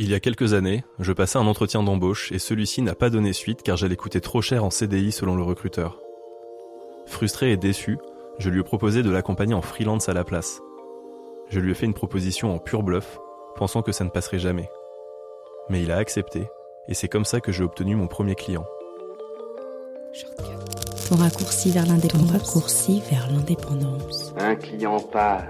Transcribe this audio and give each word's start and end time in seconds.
Il 0.00 0.10
y 0.10 0.14
a 0.14 0.20
quelques 0.20 0.54
années, 0.54 0.84
je 1.00 1.12
passais 1.12 1.38
un 1.38 1.46
entretien 1.48 1.82
d'embauche 1.82 2.30
et 2.30 2.38
celui-ci 2.38 2.82
n'a 2.82 2.94
pas 2.94 3.10
donné 3.10 3.32
suite 3.32 3.64
car 3.64 3.76
j'allais 3.76 3.96
coûter 3.96 4.20
trop 4.20 4.40
cher 4.40 4.62
en 4.62 4.70
CDI 4.70 5.10
selon 5.10 5.34
le 5.34 5.42
recruteur. 5.42 6.00
Frustré 7.06 7.50
et 7.50 7.56
déçu, 7.56 7.98
je 8.38 8.48
lui 8.48 8.60
ai 8.60 8.62
proposé 8.62 9.02
de 9.02 9.10
l'accompagner 9.10 9.54
en 9.54 9.60
freelance 9.60 10.08
à 10.08 10.12
la 10.12 10.22
place. 10.22 10.60
Je 11.48 11.58
lui 11.58 11.72
ai 11.72 11.74
fait 11.74 11.86
une 11.86 11.94
proposition 11.94 12.54
en 12.54 12.60
pur 12.60 12.84
bluff, 12.84 13.18
pensant 13.56 13.82
que 13.82 13.90
ça 13.90 14.04
ne 14.04 14.10
passerait 14.10 14.38
jamais. 14.38 14.70
Mais 15.68 15.82
il 15.82 15.90
a 15.90 15.96
accepté, 15.96 16.46
et 16.86 16.94
c'est 16.94 17.08
comme 17.08 17.24
ça 17.24 17.40
que 17.40 17.50
j'ai 17.50 17.64
obtenu 17.64 17.96
mon 17.96 18.06
premier 18.06 18.36
client. 18.36 18.66
Ton 21.08 21.16
raccourci 21.16 21.72
vers 21.72 21.86
l'indépendance. 21.86 22.30
raccourci 22.30 23.02
vers 23.10 23.28
l'indépendance. 23.32 24.32
Un 24.38 24.54
client 24.54 25.00
part, 25.00 25.42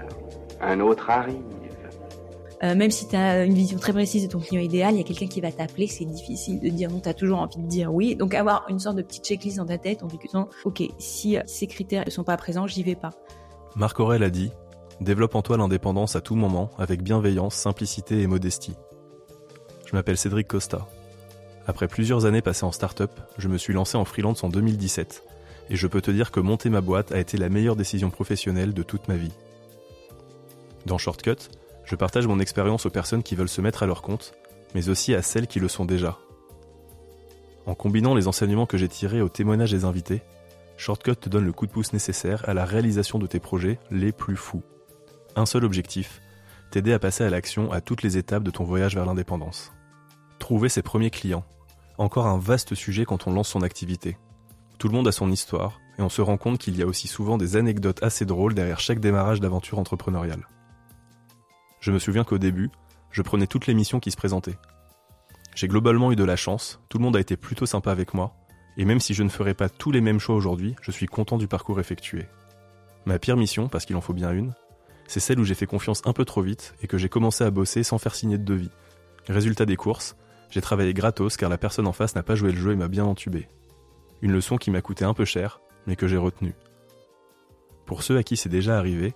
un 0.59 0.79
autre 0.79 1.11
arrive. 1.11 1.58
Euh, 2.61 2.75
même 2.75 2.91
si 2.91 3.07
tu 3.07 3.15
as 3.15 3.45
une 3.45 3.53
vision 3.53 3.79
très 3.79 3.93
précise 3.93 4.23
de 4.23 4.29
ton 4.29 4.39
client 4.39 4.61
idéal, 4.61 4.93
il 4.93 4.97
y 4.97 5.01
a 5.01 5.03
quelqu'un 5.03 5.27
qui 5.27 5.39
va 5.39 5.51
t'appeler, 5.51 5.87
c'est 5.87 6.03
difficile 6.05 6.59
de 6.59 6.67
dire 6.69 6.91
non, 6.91 6.99
tu 6.99 7.07
as 7.07 7.13
toujours 7.13 7.39
envie 7.39 7.61
de 7.61 7.67
dire 7.67 7.93
oui. 7.93 8.15
Donc 8.15 8.33
avoir 8.33 8.65
une 8.69 8.79
sorte 8.79 8.97
de 8.97 9.01
petite 9.01 9.25
checklist 9.25 9.57
dans 9.57 9.65
ta 9.65 9.77
tête 9.77 10.03
en 10.03 10.07
disant, 10.07 10.49
ok, 10.65 10.83
si 10.97 11.37
euh, 11.37 11.41
ces 11.45 11.67
critères 11.67 12.03
ne 12.05 12.11
sont 12.11 12.25
pas 12.25 12.35
présents, 12.35 12.67
j'y 12.67 12.83
vais 12.83 12.95
pas. 12.95 13.11
Marc 13.75 13.99
Aurel 13.99 14.23
a 14.23 14.29
dit 14.29 14.51
Développe 14.99 15.35
en 15.35 15.41
toi 15.41 15.55
l'indépendance 15.55 16.17
à 16.17 16.21
tout 16.21 16.35
moment, 16.35 16.71
avec 16.77 17.01
bienveillance, 17.01 17.55
simplicité 17.55 18.21
et 18.21 18.27
modestie. 18.27 18.75
Je 19.85 19.95
m'appelle 19.95 20.17
Cédric 20.17 20.47
Costa. 20.47 20.87
Après 21.65 21.87
plusieurs 21.87 22.25
années 22.25 22.41
passées 22.41 22.65
en 22.65 22.73
start-up, 22.73 23.11
je 23.37 23.47
me 23.47 23.57
suis 23.57 23.73
lancé 23.73 23.95
en 23.95 24.03
freelance 24.03 24.43
en 24.43 24.49
2017, 24.49 25.23
et 25.69 25.75
je 25.77 25.87
peux 25.87 26.01
te 26.01 26.11
dire 26.11 26.31
que 26.31 26.41
monter 26.41 26.69
ma 26.69 26.81
boîte 26.81 27.13
a 27.13 27.19
été 27.19 27.37
la 27.37 27.47
meilleure 27.47 27.77
décision 27.77 28.09
professionnelle 28.09 28.73
de 28.73 28.83
toute 28.83 29.07
ma 29.07 29.15
vie. 29.15 29.31
Dans 30.85 30.97
Shortcut, 30.97 31.49
je 31.89 31.95
partage 31.95 32.27
mon 32.27 32.39
expérience 32.39 32.85
aux 32.85 32.91
personnes 32.91 33.23
qui 33.23 33.35
veulent 33.35 33.49
se 33.49 33.61
mettre 33.61 33.81
à 33.81 33.87
leur 33.87 34.03
compte, 34.03 34.33
mais 34.75 34.89
aussi 34.89 35.15
à 35.15 35.23
celles 35.23 35.47
qui 35.47 35.59
le 35.59 35.67
sont 35.67 35.85
déjà. 35.85 36.19
En 37.65 37.73
combinant 37.73 38.13
les 38.13 38.27
enseignements 38.27 38.67
que 38.67 38.77
j'ai 38.77 38.87
tirés 38.87 39.21
au 39.21 39.29
témoignage 39.29 39.71
des 39.71 39.85
invités, 39.85 40.21
Shortcut 40.77 41.15
te 41.15 41.29
donne 41.29 41.45
le 41.45 41.51
coup 41.51 41.65
de 41.65 41.71
pouce 41.71 41.91
nécessaire 41.91 42.47
à 42.47 42.53
la 42.53 42.63
réalisation 42.63 43.17
de 43.17 43.25
tes 43.25 43.39
projets 43.39 43.79
les 43.89 44.11
plus 44.11 44.35
fous. 44.35 44.61
Un 45.35 45.47
seul 45.47 45.65
objectif, 45.65 46.21
t'aider 46.69 46.93
à 46.93 46.99
passer 46.99 47.23
à 47.23 47.29
l'action 47.31 47.71
à 47.71 47.81
toutes 47.81 48.03
les 48.03 48.17
étapes 48.17 48.43
de 48.43 48.51
ton 48.51 48.63
voyage 48.63 48.93
vers 48.93 49.07
l'indépendance. 49.07 49.71
Trouver 50.37 50.69
ses 50.69 50.83
premiers 50.83 51.09
clients. 51.09 51.43
Encore 51.97 52.27
un 52.27 52.37
vaste 52.37 52.75
sujet 52.75 53.03
quand 53.03 53.25
on 53.25 53.33
lance 53.33 53.49
son 53.49 53.63
activité. 53.63 54.15
Tout 54.77 54.89
le 54.89 54.93
monde 54.93 55.07
a 55.07 55.11
son 55.11 55.31
histoire, 55.31 55.79
et 55.97 56.03
on 56.03 56.09
se 56.09 56.21
rend 56.21 56.37
compte 56.37 56.59
qu'il 56.59 56.77
y 56.77 56.83
a 56.83 56.87
aussi 56.87 57.07
souvent 57.07 57.39
des 57.39 57.57
anecdotes 57.57 58.03
assez 58.03 58.25
drôles 58.25 58.53
derrière 58.53 58.79
chaque 58.79 58.99
démarrage 58.99 59.39
d'aventure 59.39 59.79
entrepreneuriale. 59.79 60.45
Je 61.79 61.91
me 61.91 61.99
souviens 61.99 62.23
qu'au 62.23 62.37
début, 62.37 62.69
je 63.11 63.21
prenais 63.21 63.47
toutes 63.47 63.67
les 63.67 63.73
missions 63.73 63.99
qui 63.99 64.11
se 64.11 64.17
présentaient. 64.17 64.57
J'ai 65.55 65.67
globalement 65.67 66.11
eu 66.11 66.15
de 66.15 66.23
la 66.23 66.35
chance, 66.35 66.79
tout 66.89 66.97
le 66.97 67.03
monde 67.03 67.15
a 67.15 67.19
été 67.19 67.37
plutôt 67.37 67.65
sympa 67.65 67.91
avec 67.91 68.13
moi, 68.13 68.35
et 68.77 68.85
même 68.85 68.99
si 68.99 69.13
je 69.13 69.23
ne 69.23 69.29
ferai 69.29 69.53
pas 69.53 69.69
tous 69.69 69.91
les 69.91 70.01
mêmes 70.01 70.19
choix 70.19 70.35
aujourd'hui, 70.35 70.75
je 70.81 70.91
suis 70.91 71.07
content 71.07 71.37
du 71.37 71.47
parcours 71.47 71.79
effectué. 71.79 72.27
Ma 73.05 73.19
pire 73.19 73.37
mission, 73.37 73.67
parce 73.67 73.85
qu'il 73.85 73.95
en 73.95 74.01
faut 74.01 74.13
bien 74.13 74.31
une, 74.31 74.53
c'est 75.07 75.19
celle 75.19 75.39
où 75.39 75.43
j'ai 75.43 75.55
fait 75.55 75.65
confiance 75.65 76.01
un 76.05 76.13
peu 76.13 76.23
trop 76.23 76.41
vite 76.41 76.75
et 76.81 76.87
que 76.87 76.97
j'ai 76.97 77.09
commencé 77.09 77.43
à 77.43 77.49
bosser 77.49 77.83
sans 77.83 77.97
faire 77.97 78.13
signer 78.13 78.37
de 78.37 78.43
devis. 78.43 78.69
Résultat 79.27 79.65
des 79.65 79.75
courses, 79.75 80.15
j'ai 80.49 80.61
travaillé 80.61 80.93
gratos 80.93 81.35
car 81.35 81.49
la 81.49 81.57
personne 81.57 81.87
en 81.87 81.93
face 81.93 82.15
n'a 82.15 82.23
pas 82.23 82.35
joué 82.35 82.51
le 82.51 82.59
jeu 82.59 82.71
et 82.71 82.75
m'a 82.75 82.87
bien 82.87 83.05
entubé. 83.05 83.47
Une 84.21 84.31
leçon 84.31 84.57
qui 84.57 84.69
m'a 84.69 84.81
coûté 84.81 85.05
un 85.05 85.13
peu 85.13 85.25
cher, 85.25 85.61
mais 85.87 85.95
que 85.95 86.07
j'ai 86.07 86.17
retenue. 86.17 86.53
Pour 87.85 88.03
ceux 88.03 88.17
à 88.17 88.23
qui 88.23 88.37
c'est 88.37 88.49
déjà 88.49 88.77
arrivé, 88.77 89.13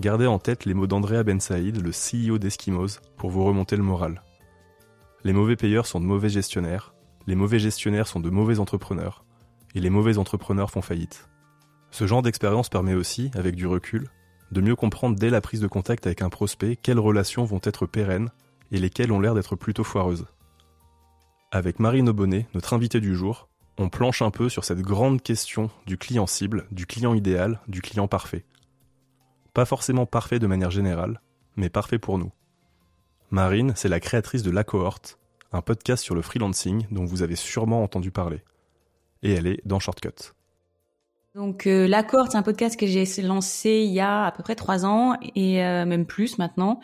Gardez 0.00 0.26
en 0.26 0.38
tête 0.38 0.64
les 0.64 0.72
mots 0.72 0.86
d'Andrea 0.86 1.22
Ben 1.24 1.40
Saïd, 1.40 1.76
le 1.76 1.90
CEO 1.90 2.38
d'Eskimos, 2.38 3.00
pour 3.18 3.28
vous 3.28 3.44
remonter 3.44 3.76
le 3.76 3.82
moral. 3.82 4.22
Les 5.24 5.34
mauvais 5.34 5.56
payeurs 5.56 5.84
sont 5.84 6.00
de 6.00 6.06
mauvais 6.06 6.30
gestionnaires, 6.30 6.94
les 7.26 7.34
mauvais 7.34 7.58
gestionnaires 7.58 8.06
sont 8.06 8.18
de 8.18 8.30
mauvais 8.30 8.60
entrepreneurs, 8.60 9.26
et 9.74 9.80
les 9.80 9.90
mauvais 9.90 10.16
entrepreneurs 10.16 10.70
font 10.70 10.80
faillite. 10.80 11.28
Ce 11.90 12.06
genre 12.06 12.22
d'expérience 12.22 12.70
permet 12.70 12.94
aussi, 12.94 13.30
avec 13.34 13.56
du 13.56 13.66
recul, 13.66 14.08
de 14.52 14.62
mieux 14.62 14.74
comprendre 14.74 15.18
dès 15.18 15.28
la 15.28 15.42
prise 15.42 15.60
de 15.60 15.66
contact 15.66 16.06
avec 16.06 16.22
un 16.22 16.30
prospect 16.30 16.76
quelles 16.76 16.98
relations 16.98 17.44
vont 17.44 17.60
être 17.62 17.84
pérennes 17.84 18.30
et 18.72 18.78
lesquelles 18.78 19.12
ont 19.12 19.20
l'air 19.20 19.34
d'être 19.34 19.54
plutôt 19.54 19.84
foireuses. 19.84 20.28
Avec 21.50 21.78
Marine 21.78 22.08
Aubonnet, 22.08 22.46
notre 22.54 22.72
invitée 22.72 23.00
du 23.00 23.14
jour, 23.14 23.50
on 23.76 23.90
planche 23.90 24.22
un 24.22 24.30
peu 24.30 24.48
sur 24.48 24.64
cette 24.64 24.80
grande 24.80 25.20
question 25.20 25.68
du 25.86 25.98
client 25.98 26.26
cible, 26.26 26.66
du 26.70 26.86
client 26.86 27.12
idéal, 27.12 27.60
du 27.68 27.82
client 27.82 28.08
parfait. 28.08 28.46
Pas 29.54 29.64
forcément 29.64 30.06
parfait 30.06 30.38
de 30.38 30.46
manière 30.46 30.70
générale, 30.70 31.20
mais 31.56 31.70
parfait 31.70 31.98
pour 31.98 32.18
nous. 32.18 32.30
Marine, 33.30 33.72
c'est 33.76 33.88
la 33.88 34.00
créatrice 34.00 34.42
de 34.42 34.50
La 34.50 34.64
Cohorte, 34.64 35.18
un 35.52 35.62
podcast 35.62 36.02
sur 36.02 36.14
le 36.14 36.22
freelancing 36.22 36.86
dont 36.90 37.04
vous 37.04 37.22
avez 37.22 37.36
sûrement 37.36 37.82
entendu 37.82 38.10
parler. 38.10 38.42
Et 39.22 39.32
elle 39.32 39.46
est 39.46 39.60
dans 39.64 39.80
Shortcut. 39.80 40.32
Donc 41.34 41.66
euh, 41.66 41.86
La 41.86 42.02
Cohorte, 42.02 42.32
c'est 42.32 42.38
un 42.38 42.42
podcast 42.42 42.78
que 42.78 42.86
j'ai 42.86 43.04
lancé 43.22 43.84
il 43.84 43.92
y 43.92 44.00
a 44.00 44.24
à 44.24 44.32
peu 44.32 44.42
près 44.42 44.56
trois 44.56 44.84
ans 44.84 45.16
et 45.36 45.64
euh, 45.64 45.84
même 45.84 46.06
plus 46.06 46.38
maintenant. 46.38 46.80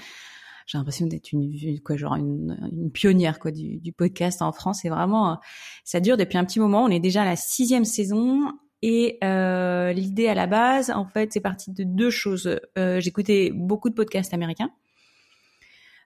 J'ai 0.67 0.79
l'impression 0.79 1.07
d'être 1.07 1.31
une, 1.33 1.53
une, 1.53 2.91
pionnière 2.91 3.39
quoi 3.39 3.53
du, 3.53 3.93
podcast 3.97 4.43
en 4.43 4.51
France. 4.51 4.81
C'est 4.83 4.89
vraiment, 4.89 5.39
ça 5.85 6.01
dure 6.01 6.17
depuis 6.17 6.39
un 6.39 6.45
petit 6.45 6.59
moment. 6.59 6.83
On 6.83 6.89
est 6.89 6.99
déjà 6.99 7.23
à 7.23 7.25
la 7.25 7.37
sixième 7.37 7.85
saison 7.85 8.53
et 8.83 9.19
euh, 9.25 9.93
l'idée 9.93 10.29
à 10.29 10.35
la 10.35 10.47
base, 10.47 10.91
en 10.91 11.07
fait, 11.07 11.33
c'est 11.33 11.41
parti 11.41 11.73
de 11.73 11.85
deux 11.85 12.11
choses. 12.11 12.59
Euh, 12.79 13.01
J'écoutais 13.01 13.51
beaucoup 13.55 13.89
de 13.89 13.95
podcasts 13.95 14.35
américains. 14.35 14.71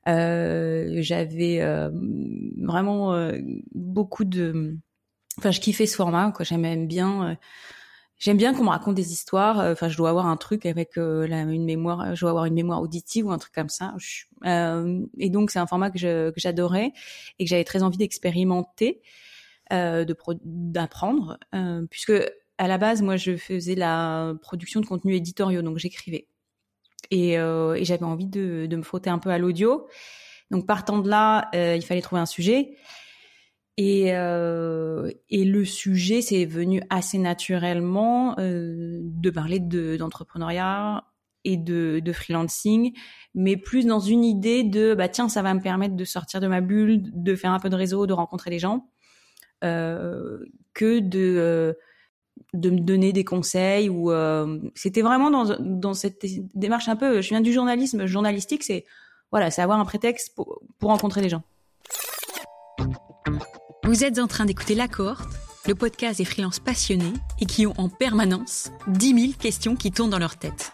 Euh, 0.09 0.97
J'avais 1.01 1.61
euh, 1.61 1.91
vraiment 2.59 3.15
euh, 3.15 3.39
beaucoup 3.75 4.25
de... 4.25 4.77
Enfin, 5.39 5.51
je 5.51 5.61
kiffais 5.61 5.87
ce 5.87 5.97
format. 5.97 6.33
J'aimais 6.41 6.77
bien... 6.77 7.37
J'aime 8.19 8.37
bien 8.37 8.53
qu'on 8.53 8.65
me 8.65 8.69
raconte 8.69 8.97
des 8.97 9.13
histoires. 9.13 9.59
Enfin, 9.61 9.89
je 9.89 9.97
dois 9.97 10.11
avoir 10.11 10.27
un 10.27 10.37
truc 10.37 10.67
avec 10.67 10.97
une 10.97 11.65
mémoire. 11.65 12.15
Je 12.15 12.21
dois 12.21 12.31
avoir 12.31 12.45
une 12.45 12.53
mémoire 12.53 12.83
auditive 12.83 13.27
ou 13.27 13.31
un 13.31 13.39
truc 13.39 13.55
comme 13.55 13.71
ça. 13.71 13.95
et 14.45 15.31
donc, 15.31 15.51
c'est 15.51 15.59
un 15.59 15.67
format 15.67 15.91
que 15.91 16.33
j'adorais 16.37 16.93
et 17.39 17.45
que 17.45 17.49
j'avais 17.49 17.65
très 17.65 17.83
envie 17.83 17.97
d'expérimenter, 17.97 19.01
de 19.71 20.15
d'apprendre, 20.45 21.39
puisque 21.89 22.13
à 22.61 22.69
la 22.69 22.77
base, 22.77 23.01
moi, 23.01 23.17
je 23.17 23.39
faisais 23.39 23.75
la 23.75 24.35
production 24.43 24.83
de 24.83 24.87
contenu 24.87 25.15
éditoriaux, 25.15 25.63
donc 25.63 25.79
j'écrivais. 25.79 26.29
Et, 27.11 27.39
euh, 27.39 27.83
j'avais 27.83 28.05
envie 28.05 28.27
de, 28.27 28.69
me 28.71 28.83
frotter 28.83 29.09
un 29.09 29.19
peu 29.19 29.31
à 29.31 29.39
l'audio. 29.39 29.89
Donc 30.51 30.67
partant 30.67 30.99
de 30.99 31.09
là, 31.09 31.49
euh, 31.55 31.75
il 31.75 31.83
fallait 31.83 32.03
trouver 32.03 32.21
un 32.21 32.27
sujet. 32.27 32.77
Et, 33.79 34.09
euh, 34.13 35.11
et 35.31 35.47
le 35.47 35.65
sujet, 35.65 36.21
c'est 36.21 36.45
venu 36.45 36.83
assez 36.91 37.17
naturellement 37.17 38.37
de 38.37 39.31
parler 39.31 39.59
d'entrepreneuriat 39.59 41.05
et 41.45 41.57
de, 41.57 42.13
freelancing, 42.13 42.93
mais 43.35 43.57
plus 43.57 43.87
dans 43.87 44.01
une 44.01 44.23
idée 44.23 44.65
de 44.65 44.95
bah 44.95 45.09
tiens, 45.09 45.31
ça 45.31 45.41
va 45.41 45.55
me 45.55 45.63
permettre 45.63 45.97
de 45.97 46.05
sortir 46.05 46.41
de 46.41 46.47
ma 46.47 46.61
bulle, 46.61 47.05
de 47.15 47.35
faire 47.35 47.53
un 47.53 47.59
peu 47.59 47.71
de 47.71 47.77
réseau, 47.77 48.07
de 48.07 48.13
rencontrer 48.13 48.51
des 48.51 48.59
gens, 48.59 48.91
que 49.63 50.99
de 50.99 51.79
de 52.55 52.71
me 52.71 52.81
donner 52.81 53.13
des 53.13 53.25
conseils 53.25 53.89
ou 53.89 54.11
euh, 54.11 54.59
c'était 54.75 55.03
vraiment 55.03 55.31
dans, 55.31 55.57
dans 55.59 55.95
cette 55.95 56.25
démarche 56.55 56.89
un 56.89 56.97
peu 56.97 57.21
je 57.23 57.29
viens 57.29 57.41
du 57.41 57.53
journalisme 57.53 58.07
journalistique 58.07 58.65
c'est 58.65 58.85
voilà 59.31 59.51
c'est 59.51 59.63
avoir 59.63 59.79
un 59.79 59.85
prétexte 59.85 60.35
pour, 60.35 60.61
pour 60.79 60.91
rencontrer 60.91 61.21
des 61.21 61.29
gens. 61.29 61.43
Vous 63.85 64.05
êtes 64.05 64.19
en 64.19 64.27
train 64.27 64.45
d'écouter 64.45 64.75
La 64.75 64.89
Cohorte 64.89 65.29
le 65.67 65.75
podcast 65.75 66.19
des 66.19 66.25
freelances 66.25 66.59
passionnés 66.59 67.13
et 67.41 67.47
qui 67.47 67.67
ont 67.67 67.75
en 67.77 67.89
permanence 67.89 68.71
10 68.89 69.21
000 69.21 69.33
questions 69.39 69.77
qui 69.77 69.93
tournent 69.93 70.11
dans 70.11 70.19
leur 70.19 70.37
tête. 70.37 70.73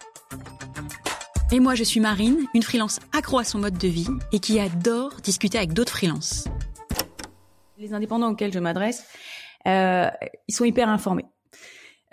Et 1.53 1.61
moi 1.61 1.75
je 1.75 1.85
suis 1.85 2.01
Marine 2.01 2.47
une 2.55 2.63
freelance 2.63 3.01
accro 3.13 3.39
à 3.39 3.45
son 3.45 3.59
mode 3.59 3.79
de 3.79 3.89
vie 3.89 4.09
et 4.33 4.39
qui 4.39 4.59
adore 4.59 5.15
discuter 5.23 5.59
avec 5.59 5.73
d'autres 5.73 5.93
freelances. 5.93 6.45
Les 7.79 7.93
indépendants 7.93 8.31
auxquels 8.31 8.53
je 8.53 8.59
m'adresse 8.59 9.05
euh, 9.67 10.09
ils 10.47 10.55
sont 10.55 10.65
hyper 10.65 10.89
informés 10.89 11.27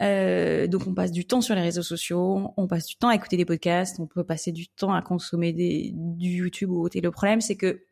euh, 0.02 0.68
donc 0.68 0.88
on 0.88 0.94
passe 0.94 1.12
du 1.12 1.26
temps 1.26 1.42
sur 1.42 1.56
les 1.56 1.62
réseaux 1.62 1.84
sociaux, 1.84 2.54
on 2.58 2.68
passe 2.68 2.88
du 2.88 2.96
temps 2.96 3.10
à 3.10 3.16
écouter 3.16 3.38
des 3.38 3.46
podcasts, 3.46 4.00
on 4.00 4.08
peut 4.08 4.24
passer 4.24 4.52
du 4.52 4.68
temps 4.68 4.94
à 4.94 5.02
consommer 5.02 5.54
du 5.54 6.30
YouTube 6.30 6.72
ou 6.72 6.84
autre. 6.84 7.00
Le 7.00 7.12
problème, 7.12 7.42
c'est 7.42 7.56
que 7.56 7.86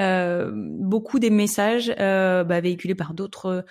euh, 0.00 0.52
beaucoup 0.54 1.18
des 1.18 1.30
messages 1.30 1.92
euh, 1.98 2.44
bah, 2.44 2.60
véhiculés 2.60 2.94
par 2.94 3.14
d'autres 3.14 3.64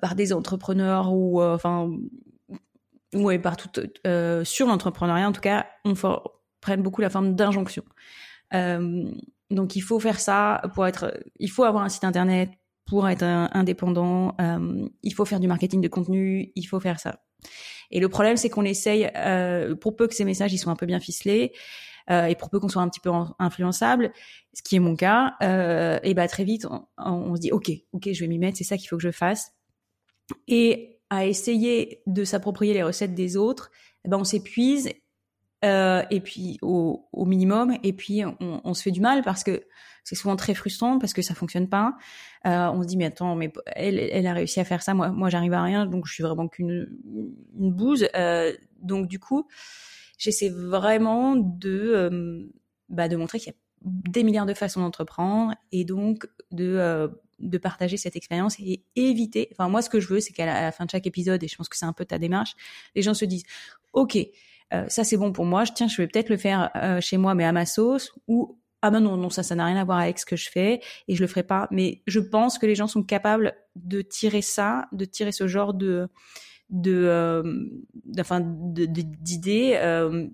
par 0.00 0.14
des 0.14 0.32
entrepreneurs 0.32 1.12
ou 1.12 1.42
enfin 1.42 1.90
ouais 3.12 3.38
par 3.38 3.58
tout 3.58 3.68
sur 4.44 4.66
l'entrepreneuriat 4.66 5.28
en 5.28 5.32
tout 5.32 5.42
cas 5.42 5.66
on 5.84 5.92
prenne 6.62 6.80
beaucoup 6.80 7.02
la 7.02 7.10
forme 7.10 7.34
d'injonction. 7.34 7.84
donc 8.52 9.76
il 9.76 9.82
faut 9.82 10.00
faire 10.00 10.18
ça 10.18 10.62
pour 10.74 10.86
être, 10.86 11.20
il 11.38 11.50
faut 11.50 11.64
avoir 11.64 11.84
un 11.84 11.90
site 11.90 12.04
internet 12.04 12.50
pour 12.86 13.08
être 13.08 13.24
indépendant, 13.24 14.36
il 15.02 15.14
faut 15.14 15.24
faire 15.24 15.40
du 15.40 15.48
marketing 15.48 15.80
de 15.80 15.88
contenu, 15.88 16.52
il 16.54 16.64
faut 16.64 16.80
faire 16.80 17.00
ça. 17.00 17.20
Et 17.90 18.00
le 18.00 18.08
problème, 18.08 18.36
c'est 18.36 18.48
qu'on 18.48 18.64
essaye, 18.64 19.10
euh, 19.16 19.74
pour 19.74 19.96
peu 19.96 20.08
que 20.08 20.14
ces 20.14 20.24
messages 20.24 20.52
ils 20.52 20.58
soient 20.58 20.72
un 20.72 20.76
peu 20.76 20.86
bien 20.86 21.00
ficelés, 21.00 21.52
euh, 22.10 22.26
et 22.26 22.36
pour 22.36 22.50
peu 22.50 22.60
qu'on 22.60 22.68
soit 22.68 22.82
un 22.82 22.88
petit 22.88 23.00
peu 23.00 23.10
influençable, 23.38 24.12
ce 24.52 24.62
qui 24.62 24.76
est 24.76 24.80
mon 24.80 24.94
cas, 24.96 25.34
euh, 25.42 25.98
et 26.02 26.14
bah 26.14 26.28
très 26.28 26.44
vite 26.44 26.66
on, 26.66 26.86
on, 26.98 27.34
se 27.34 27.40
dit 27.40 27.52
ok, 27.52 27.70
ok, 27.92 28.12
je 28.12 28.20
vais 28.20 28.28
m'y 28.28 28.38
mettre, 28.38 28.58
c'est 28.58 28.64
ça 28.64 28.76
qu'il 28.76 28.88
faut 28.88 28.96
que 28.96 29.02
je 29.02 29.10
fasse. 29.10 29.52
Et 30.46 31.00
à 31.10 31.26
essayer 31.26 32.02
de 32.06 32.24
s'approprier 32.24 32.74
les 32.74 32.82
recettes 32.82 33.14
des 33.14 33.36
autres, 33.36 33.70
eh 34.04 34.08
ben 34.08 34.18
on 34.18 34.24
s'épuise 34.24 34.90
euh, 35.64 36.02
et 36.10 36.20
puis 36.20 36.58
au, 36.62 37.08
au, 37.12 37.24
minimum, 37.24 37.76
et 37.82 37.92
puis 37.92 38.24
on, 38.24 38.60
on, 38.62 38.74
se 38.74 38.82
fait 38.82 38.90
du 38.90 39.00
mal 39.00 39.22
parce 39.22 39.42
que 39.42 39.64
c'est 40.04 40.14
souvent 40.14 40.36
très 40.36 40.54
frustrant 40.54 40.98
parce 40.98 41.12
que 41.12 41.22
ça 41.22 41.34
fonctionne 41.34 41.68
pas. 41.68 41.96
Euh, 42.46 42.68
on 42.68 42.82
se 42.82 42.86
dit 42.86 42.96
mais 42.96 43.06
attends, 43.06 43.34
mais 43.34 43.52
elle, 43.74 43.98
elle 43.98 44.26
a 44.26 44.34
réussi 44.34 44.60
à 44.60 44.64
faire 44.64 44.82
ça, 44.82 44.94
moi, 44.94 45.10
moi 45.10 45.30
j'arrive 45.30 45.52
à 45.52 45.62
rien, 45.62 45.86
donc 45.86 46.06
je 46.06 46.12
suis 46.12 46.22
vraiment 46.22 46.46
qu'une 46.46 46.88
une 47.58 47.72
bouse. 47.72 48.06
Euh, 48.14 48.52
donc 48.80 49.08
du 49.08 49.18
coup, 49.18 49.48
j'essaie 50.18 50.50
vraiment 50.50 51.34
de 51.34 51.92
euh, 51.94 52.46
bah, 52.88 53.08
de 53.08 53.16
montrer 53.16 53.38
qu'il 53.38 53.48
y 53.48 53.54
a 53.54 53.58
des 53.84 54.22
milliards 54.22 54.46
de 54.46 54.54
façons 54.54 54.80
d'entreprendre 54.80 55.54
et 55.72 55.84
donc 55.84 56.28
de 56.52 56.76
euh, 56.76 57.08
de 57.38 57.58
partager 57.58 57.96
cette 57.96 58.16
expérience 58.16 58.58
et 58.60 58.84
éviter. 58.94 59.48
Enfin 59.52 59.68
moi, 59.68 59.82
ce 59.82 59.90
que 59.90 60.00
je 60.00 60.08
veux, 60.08 60.20
c'est 60.20 60.32
qu'à 60.32 60.46
la, 60.46 60.72
fin 60.72 60.84
de 60.84 60.90
chaque 60.90 61.06
épisode, 61.06 61.42
et 61.42 61.48
je 61.48 61.56
pense 61.56 61.68
que 61.68 61.76
c'est 61.76 61.84
un 61.84 61.92
peu 61.92 62.04
ta 62.04 62.18
démarche, 62.18 62.54
les 62.94 63.02
gens 63.02 63.14
se 63.14 63.24
disent 63.24 63.44
ok. 63.92 64.18
Euh, 64.74 64.84
ça 64.88 65.04
c'est 65.04 65.16
bon 65.16 65.32
pour 65.32 65.44
moi. 65.44 65.64
Tiens, 65.64 65.88
je 65.88 65.96
vais 65.96 66.08
peut-être 66.08 66.28
le 66.28 66.36
faire 66.36 66.70
chez 67.00 67.16
moi, 67.16 67.34
mais 67.34 67.44
à 67.44 67.52
ma 67.52 67.66
sauce. 67.66 68.12
Ou 68.28 68.58
ah 68.82 68.90
ben 68.90 69.00
non 69.00 69.16
non 69.16 69.30
ça 69.30 69.42
ça 69.42 69.54
n'a 69.54 69.64
rien 69.64 69.76
à 69.76 69.84
voir 69.84 69.98
avec 69.98 70.18
ce 70.18 70.26
que 70.26 70.36
je 70.36 70.48
fais 70.50 70.80
et 71.08 71.16
je 71.16 71.20
le 71.20 71.26
ferai 71.26 71.42
pas 71.42 71.66
mais 71.70 72.02
je 72.06 72.20
pense 72.20 72.58
que 72.58 72.66
les 72.66 72.74
gens 72.74 72.86
sont 72.86 73.02
capables 73.02 73.54
de 73.74 74.02
tirer 74.02 74.42
ça 74.42 74.86
de 74.92 75.04
tirer 75.04 75.32
ce 75.32 75.46
genre 75.48 75.74
de 75.74 76.08
de 76.68 76.92
euh, 76.92 77.68
enfin 78.18 78.40
d'idées 78.44 79.78
euh, 79.80 80.26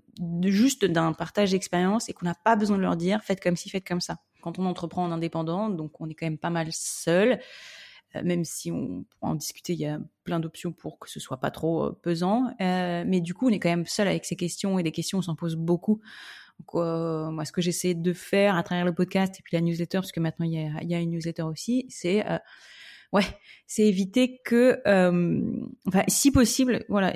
juste 0.43 0.83
d'un 0.85 1.13
partage 1.13 1.51
d'expérience 1.51 2.09
et 2.09 2.13
qu'on 2.13 2.25
n'a 2.25 2.35
pas 2.35 2.55
besoin 2.55 2.77
de 2.77 2.81
leur 2.81 2.95
dire 2.95 3.23
faites 3.23 3.41
comme 3.41 3.55
ci 3.55 3.69
faites 3.69 3.87
comme 3.87 4.01
ça 4.01 4.17
quand 4.41 4.59
on 4.59 4.65
entreprend 4.65 5.03
en 5.03 5.11
indépendant 5.11 5.69
donc 5.69 6.01
on 6.01 6.09
est 6.09 6.13
quand 6.15 6.25
même 6.25 6.39
pas 6.39 6.49
mal 6.49 6.67
seul 6.71 7.33
euh, 7.33 7.37
même 8.23 8.45
si 8.45 8.71
on 8.71 9.05
pourra 9.09 9.31
en 9.31 9.35
discuter, 9.35 9.73
il 9.73 9.79
y 9.79 9.85
a 9.85 9.99
plein 10.23 10.39
d'options 10.39 10.71
pour 10.71 10.99
que 10.99 11.09
ce 11.09 11.19
soit 11.19 11.37
pas 11.37 11.51
trop 11.51 11.91
pesant. 11.91 12.53
mais 12.59 13.21
du 13.21 13.33
coup, 13.33 13.47
on 13.47 13.51
est 13.51 13.59
quand 13.59 13.69
même 13.69 13.85
seul 13.85 14.07
avec 14.07 14.25
ces 14.25 14.35
questions 14.35 14.77
et 14.79 14.83
des 14.83 14.91
questions, 14.91 15.19
on 15.19 15.23
s'en 15.23 15.35
pose 15.35 15.55
beaucoup. 15.55 16.01
Donc, 16.59 16.81
euh, 16.81 17.29
moi, 17.31 17.45
ce 17.45 17.51
que 17.51 17.61
j'essaie 17.61 17.93
de 17.93 18.13
faire 18.13 18.55
à 18.55 18.63
travers 18.63 18.85
le 18.85 18.93
podcast 18.93 19.39
et 19.39 19.43
puis 19.43 19.55
la 19.55 19.61
newsletter, 19.61 19.99
parce 19.99 20.11
que 20.11 20.19
maintenant 20.19 20.45
il 20.45 20.53
y 20.53 20.59
a, 20.59 20.81
il 20.81 20.89
y 20.89 20.95
a 20.95 20.99
une 20.99 21.11
newsletter 21.11 21.43
aussi, 21.43 21.85
c'est 21.89 22.25
euh, 22.29 22.37
ouais, 23.11 23.25
c'est 23.67 23.83
éviter 23.83 24.39
que, 24.45 24.79
euh, 24.87 25.41
enfin, 25.87 26.03
si 26.07 26.31
possible, 26.31 26.85
voilà, 26.89 27.15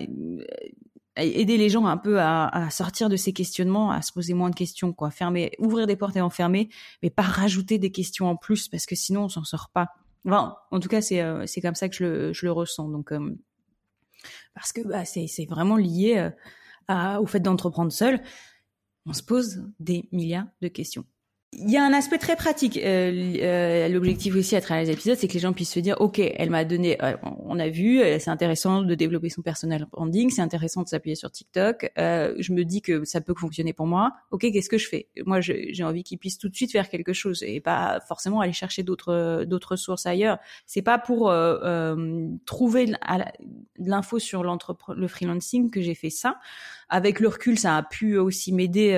aider 1.15 1.57
les 1.57 1.69
gens 1.69 1.85
un 1.85 1.97
peu 1.97 2.19
à, 2.19 2.47
à, 2.47 2.69
sortir 2.69 3.09
de 3.09 3.15
ces 3.15 3.33
questionnements, 3.33 3.91
à 3.91 4.01
se 4.01 4.11
poser 4.11 4.33
moins 4.33 4.49
de 4.49 4.55
questions, 4.55 4.93
quoi, 4.93 5.11
fermer, 5.11 5.51
ouvrir 5.59 5.87
des 5.87 5.95
portes 5.95 6.15
et 6.15 6.21
enfermer, 6.21 6.69
mais 7.01 7.09
pas 7.09 7.23
rajouter 7.23 7.79
des 7.79 7.91
questions 7.91 8.27
en 8.27 8.35
plus 8.35 8.67
parce 8.67 8.85
que 8.85 8.95
sinon 8.95 9.25
on 9.25 9.29
s'en 9.29 9.43
sort 9.43 9.69
pas. 9.73 9.87
En 10.27 10.79
tout 10.79 10.89
cas, 10.89 11.01
c'est 11.01 11.23
c'est 11.47 11.61
comme 11.61 11.75
ça 11.75 11.89
que 11.89 11.95
je 11.95 12.03
le, 12.03 12.33
je 12.33 12.45
le 12.45 12.51
ressens. 12.51 12.89
Donc, 12.89 13.13
parce 14.53 14.73
que 14.73 14.81
bah, 14.81 15.05
c'est 15.05 15.45
vraiment 15.49 15.77
lié 15.77 16.29
à, 16.87 17.21
au 17.21 17.25
fait 17.25 17.39
d'entreprendre 17.39 17.91
seul 17.91 18.21
on 19.07 19.13
se 19.13 19.23
pose 19.23 19.63
des 19.79 20.07
milliards 20.11 20.47
de 20.61 20.67
questions. 20.67 21.05
Il 21.53 21.71
y 21.71 21.77
a 21.77 21.83
un 21.83 21.93
aspect 21.93 22.17
très 22.17 22.35
pratique. 22.35 22.75
Euh, 22.75 23.33
euh, 23.41 23.87
L'objectif 23.87 24.35
aussi 24.35 24.57
à 24.57 24.61
travers 24.61 24.83
les 24.83 24.91
épisodes, 24.91 25.17
c'est 25.17 25.29
que 25.29 25.33
les 25.33 25.39
gens 25.39 25.53
puissent 25.53 25.71
se 25.71 25.79
dire, 25.79 25.95
ok, 26.01 26.19
elle 26.19 26.49
m'a 26.49 26.65
donné, 26.65 27.01
euh, 27.01 27.15
on 27.23 27.57
a 27.57 27.69
vu, 27.69 28.01
euh, 28.01 28.19
c'est 28.19 28.29
intéressant 28.29 28.81
de 28.81 28.95
développer 28.95 29.29
son 29.29 29.41
personnel 29.41 29.87
branding, 29.89 30.29
c'est 30.29 30.41
intéressant 30.41 30.83
de 30.83 30.89
s'appuyer 30.89 31.15
sur 31.15 31.31
TikTok. 31.31 31.89
Euh, 31.97 32.35
je 32.37 32.51
me 32.51 32.65
dis 32.65 32.81
que 32.81 33.05
ça 33.05 33.21
peut 33.21 33.33
fonctionner 33.33 33.71
pour 33.71 33.87
moi. 33.87 34.11
Ok, 34.31 34.41
qu'est-ce 34.41 34.67
que 34.67 34.77
je 34.77 34.89
fais? 34.89 35.07
Moi, 35.25 35.39
j'ai 35.39 35.83
envie 35.85 36.03
qu'ils 36.03 36.17
puissent 36.17 36.37
tout 36.37 36.49
de 36.49 36.55
suite 36.55 36.73
faire 36.73 36.89
quelque 36.89 37.13
chose 37.13 37.41
et 37.43 37.61
pas 37.61 38.01
forcément 38.05 38.41
aller 38.41 38.51
chercher 38.51 38.83
d'autres 38.83 39.75
sources 39.77 40.05
ailleurs. 40.05 40.39
C'est 40.65 40.81
pas 40.81 40.97
pour 40.99 41.33
trouver 42.45 42.87
de 42.87 42.93
l'info 43.79 44.19
sur 44.19 44.43
le 44.43 45.07
freelancing 45.07 45.71
que 45.71 45.81
j'ai 45.81 45.95
fait 45.95 46.09
ça. 46.09 46.39
Avec 46.89 47.19
le 47.19 47.29
recul, 47.29 47.57
ça 47.57 47.77
a 47.77 47.83
pu 47.83 48.17
aussi 48.17 48.51
m'aider 48.53 48.91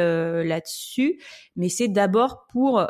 là-dessus, 0.46 1.20
mais 1.56 1.70
c'est 1.70 1.88
d'abord 1.88 2.39
pour 2.50 2.86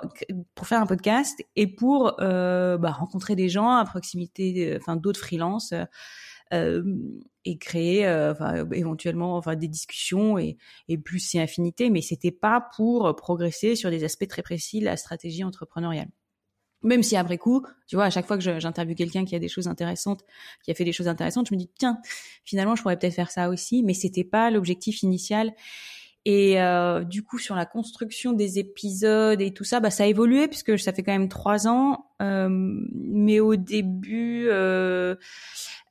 pour 0.56 0.68
faire 0.68 0.82
un 0.82 0.86
podcast 0.86 1.44
et 1.56 1.68
pour 1.68 2.22
euh, 2.22 2.78
bah, 2.78 2.92
rencontrer 2.92 3.36
des 3.36 3.50
gens 3.50 3.72
à 3.72 3.86
proximité, 3.86 4.78
enfin 4.80 4.96
d'autres 4.96 5.20
freelances. 5.20 5.74
Euh, 6.52 6.82
et 7.46 7.60
créer 7.60 8.02
éventuellement 8.74 9.38
enfin 9.38 9.56
des 9.56 9.68
discussions 9.68 10.40
et, 10.40 10.58
et 10.88 10.98
plus 10.98 11.20
si 11.20 11.40
infinité 11.40 11.92
mais 11.92 12.02
c'était 12.02 12.32
pas 12.32 12.70
pour 12.76 13.16
progresser 13.16 13.76
sur 13.76 13.92
des 13.92 14.04
aspects 14.04 14.28
très 14.28 14.42
précis 14.42 14.80
de 14.80 14.86
la 14.86 14.98
stratégie 14.98 15.44
entrepreneuriale 15.44 16.10
même 16.82 17.04
si 17.04 17.16
après 17.16 17.38
coup, 17.38 17.66
tu 17.88 17.96
vois, 17.96 18.06
à 18.06 18.10
chaque 18.10 18.26
fois 18.26 18.38
que 18.38 18.60
j'interviewe 18.60 18.96
quelqu'un 18.96 19.26
qui 19.26 19.36
a 19.36 19.40
des 19.40 19.50
choses 19.50 19.68
intéressantes, 19.68 20.24
qui 20.64 20.72
a 20.72 20.74
fait 20.74 20.86
des 20.86 20.94
choses 20.94 21.08
intéressantes, 21.08 21.48
je 21.50 21.54
me 21.54 21.60
dis 21.60 21.70
tiens, 21.78 22.00
finalement, 22.46 22.76
je 22.76 22.82
pourrais 22.82 22.98
peut-être 22.98 23.14
faire 23.14 23.32
ça 23.32 23.50
aussi, 23.50 23.84
mais 23.84 23.94
c'était 23.94 24.24
pas 24.24 24.50
l'objectif 24.50 25.04
initial. 25.04 25.54
Et 26.26 26.62
euh, 26.62 27.04
du 27.04 27.24
coup, 27.24 27.38
sur 27.38 27.56
la 27.56 27.66
construction 27.66 28.34
des 28.34 28.60
épisodes 28.60 29.40
et 29.42 29.52
tout 29.52 29.64
ça, 29.64 29.80
bah 29.80 29.90
ça 29.90 30.04
a 30.04 30.08
évolué 30.08 30.48
puisque 30.48 30.78
ça 30.78 30.92
fait 30.92 31.02
quand 31.02 31.14
même 31.14 31.30
trois 31.30 31.68
ans. 31.68 32.08
Euh, 32.22 32.50
mais 32.50 33.40
au 33.40 33.56
début, 33.56 34.48
euh, 34.50 35.16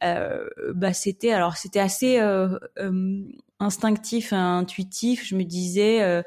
euh 0.04 0.48
bah 0.74 0.92
c'était 0.92 1.32
alors 1.32 1.56
c'était 1.56 1.80
assez 1.80 2.20
euh, 2.20 2.58
euh, 2.78 3.22
instinctif, 3.58 4.34
intuitif. 4.34 5.26
Je 5.26 5.34
me 5.34 5.44
disais 5.44 6.22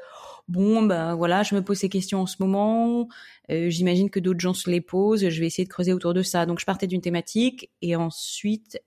bon 0.48 0.82
bah 0.82 1.14
voilà 1.14 1.44
je 1.44 1.54
me 1.54 1.62
pose 1.62 1.78
ces 1.78 1.88
questions 1.88 2.20
en 2.22 2.26
ce 2.26 2.36
moment 2.40 3.08
j'imagine 3.48 4.10
que 4.10 4.18
d'autres 4.18 4.40
gens 4.40 4.54
se 4.54 4.68
les 4.68 4.80
posent 4.80 5.28
je 5.28 5.40
vais 5.40 5.46
essayer 5.46 5.64
de 5.64 5.70
creuser 5.70 5.92
autour 5.92 6.14
de 6.14 6.22
ça 6.22 6.46
donc 6.46 6.58
je 6.58 6.66
partais 6.66 6.88
d'une 6.88 7.00
thématique 7.00 7.70
et 7.80 7.94
ensuite 7.94 8.80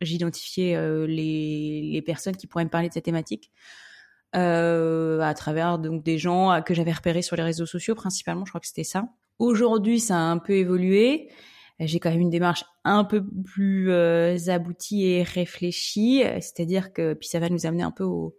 j'identifiais 0.00 1.06
les, 1.06 1.90
les 1.92 2.02
personnes 2.02 2.36
qui 2.36 2.48
pourraient 2.48 2.64
me 2.64 2.70
parler 2.70 2.88
de 2.88 2.94
cette 2.94 3.04
thématique 3.04 3.52
euh, 4.34 5.20
à 5.20 5.34
travers 5.34 5.78
donc 5.78 6.02
des 6.02 6.18
gens 6.18 6.62
que 6.64 6.74
j'avais 6.74 6.92
repérés 6.92 7.22
sur 7.22 7.36
les 7.36 7.42
réseaux 7.42 7.66
sociaux 7.66 7.94
principalement 7.94 8.44
je 8.44 8.50
crois 8.50 8.60
que 8.60 8.66
c'était 8.66 8.84
ça. 8.84 9.04
Aujourd'hui 9.38 10.00
ça 10.00 10.16
a 10.16 10.20
un 10.20 10.38
peu 10.38 10.52
évolué. 10.54 11.30
J'ai 11.80 11.98
quand 11.98 12.10
même 12.10 12.20
une 12.20 12.30
démarche 12.30 12.64
un 12.84 13.02
peu 13.02 13.24
plus 13.44 13.90
aboutie 14.48 15.04
et 15.06 15.22
réfléchie. 15.22 16.22
C'est-à-dire 16.34 16.92
que 16.92 17.14
puis 17.14 17.28
ça 17.28 17.40
va 17.40 17.48
nous 17.48 17.66
amener 17.66 17.82
un 17.82 17.90
peu 17.90 18.04
au 18.04 18.36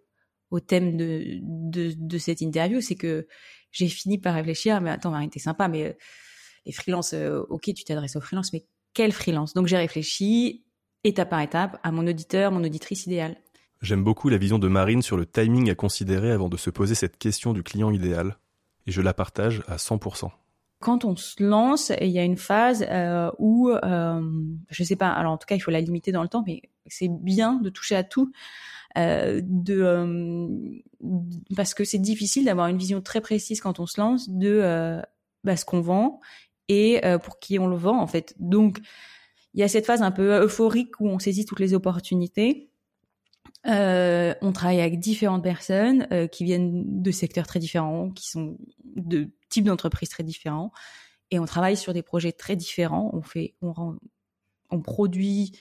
au 0.54 0.60
thème 0.60 0.96
de, 0.98 1.40
de, 1.42 1.94
de 1.98 2.18
cette 2.20 2.42
interview, 2.42 2.80
c'est 2.80 2.96
que 2.96 3.28
j'ai 3.72 3.88
fini 3.88 4.20
par 4.20 4.36
réfléchir, 4.36 4.80
mais 4.82 4.92
attends 4.92 5.10
Marine, 5.10 5.32
t'es 5.32 5.40
sympa, 5.40 5.68
mais 5.68 5.84
euh, 5.84 5.94
les 6.68 6.72
freelances, 6.72 7.14
euh, 7.14 7.42
ok, 7.50 7.74
tu 7.76 7.84
t'adresses 7.84 8.16
aux 8.16 8.22
freelances, 8.22 8.54
mais 8.54 8.68
quel 8.94 9.12
freelance 9.12 9.56
Donc 9.56 9.66
j'ai 9.66 9.78
réfléchi 9.78 10.64
étape 11.04 11.32
par 11.32 11.42
étape 11.42 11.80
à 11.82 11.92
mon 11.92 12.06
auditeur, 12.06 12.52
mon 12.52 12.64
auditrice 12.64 13.08
idéale. 13.08 13.36
J'aime 13.84 14.04
beaucoup 14.04 14.30
la 14.30 14.38
vision 14.38 14.58
de 14.58 14.68
Marine 14.68 15.02
sur 15.02 15.18
le 15.18 15.26
timing 15.26 15.70
à 15.70 15.76
considérer 15.76 16.32
avant 16.32 16.50
de 16.50 16.58
se 16.58 16.72
poser 16.72 16.96
cette 16.96 17.18
question 17.18 17.54
du 17.54 17.62
client 17.62 17.92
idéal, 17.92 18.38
et 18.88 18.92
je 18.92 19.02
la 19.02 19.14
partage 19.14 19.62
à 19.68 19.76
100% 19.76 20.32
quand 20.84 21.06
on 21.06 21.16
se 21.16 21.42
lance, 21.42 21.94
il 22.02 22.10
y 22.10 22.20
a 22.20 22.26
une 22.26 22.36
phase 22.36 22.86
euh, 22.90 23.32
où, 23.40 23.70
euh, 23.70 24.22
je 24.70 24.84
sais 24.84 24.98
pas, 24.98 25.08
alors 25.08 25.32
en 25.32 25.38
tout 25.38 25.46
cas 25.46 25.56
il 25.56 25.62
faut 25.62 25.72
la 25.72 25.80
limiter 25.80 26.12
dans 26.12 26.22
le 26.22 26.28
temps, 26.28 26.44
mais 26.46 26.62
c'est 26.88 27.08
bien 27.08 27.54
de 27.54 27.70
toucher 27.70 27.96
à 27.96 28.04
tout. 28.04 28.34
Euh, 28.98 29.42
euh, 29.70 30.48
parce 31.56 31.74
que 31.74 31.86
c'est 31.86 32.00
difficile 32.00 32.44
d'avoir 32.44 32.68
une 32.68 32.78
vision 32.78 33.02
très 33.02 33.22
précise 33.22 33.62
quand 33.62 33.80
on 33.80 33.86
se 33.86 34.00
lance 34.00 34.30
de 34.30 35.02
bah, 35.46 35.56
ce 35.56 35.64
qu'on 35.64 35.80
vend 35.80 36.20
et 36.68 37.02
pour 37.24 37.40
qui 37.40 37.60
on 37.60 37.68
le 37.68 37.78
vend 37.78 38.02
en 38.02 38.08
fait. 38.08 38.36
Donc 38.40 38.80
il 39.54 39.62
y 39.62 39.64
a 39.64 39.70
cette 39.70 39.86
phase 39.86 40.02
un 40.02 40.12
peu 40.12 40.44
euphorique 40.44 41.00
où 41.00 41.08
on 41.08 41.18
saisit 41.18 41.46
toutes 41.46 41.62
les 41.62 41.74
opportunités. 41.74 42.70
Euh, 43.66 44.34
on 44.42 44.52
travaille 44.52 44.82
avec 44.82 45.00
différentes 45.00 45.44
personnes 45.44 46.08
euh, 46.12 46.28
qui 46.28 46.44
viennent 46.44 47.02
de 47.02 47.12
secteurs 47.12 47.48
très 47.48 47.60
différents, 47.60 48.10
qui 48.10 48.30
sont 48.30 48.58
de 48.96 49.30
types 49.50 49.66
d'entreprises 49.66 50.10
très 50.10 50.24
différents, 50.24 50.72
et 51.32 51.40
on 51.40 51.46
travaille 51.46 51.78
sur 51.78 51.94
des 51.94 52.04
projets 52.04 52.32
très 52.32 52.56
différents. 52.56 53.10
On 53.14 53.22
fait, 53.22 53.56
on, 53.62 53.72
rend, 53.72 53.96
on 54.70 54.82
produit 54.82 55.54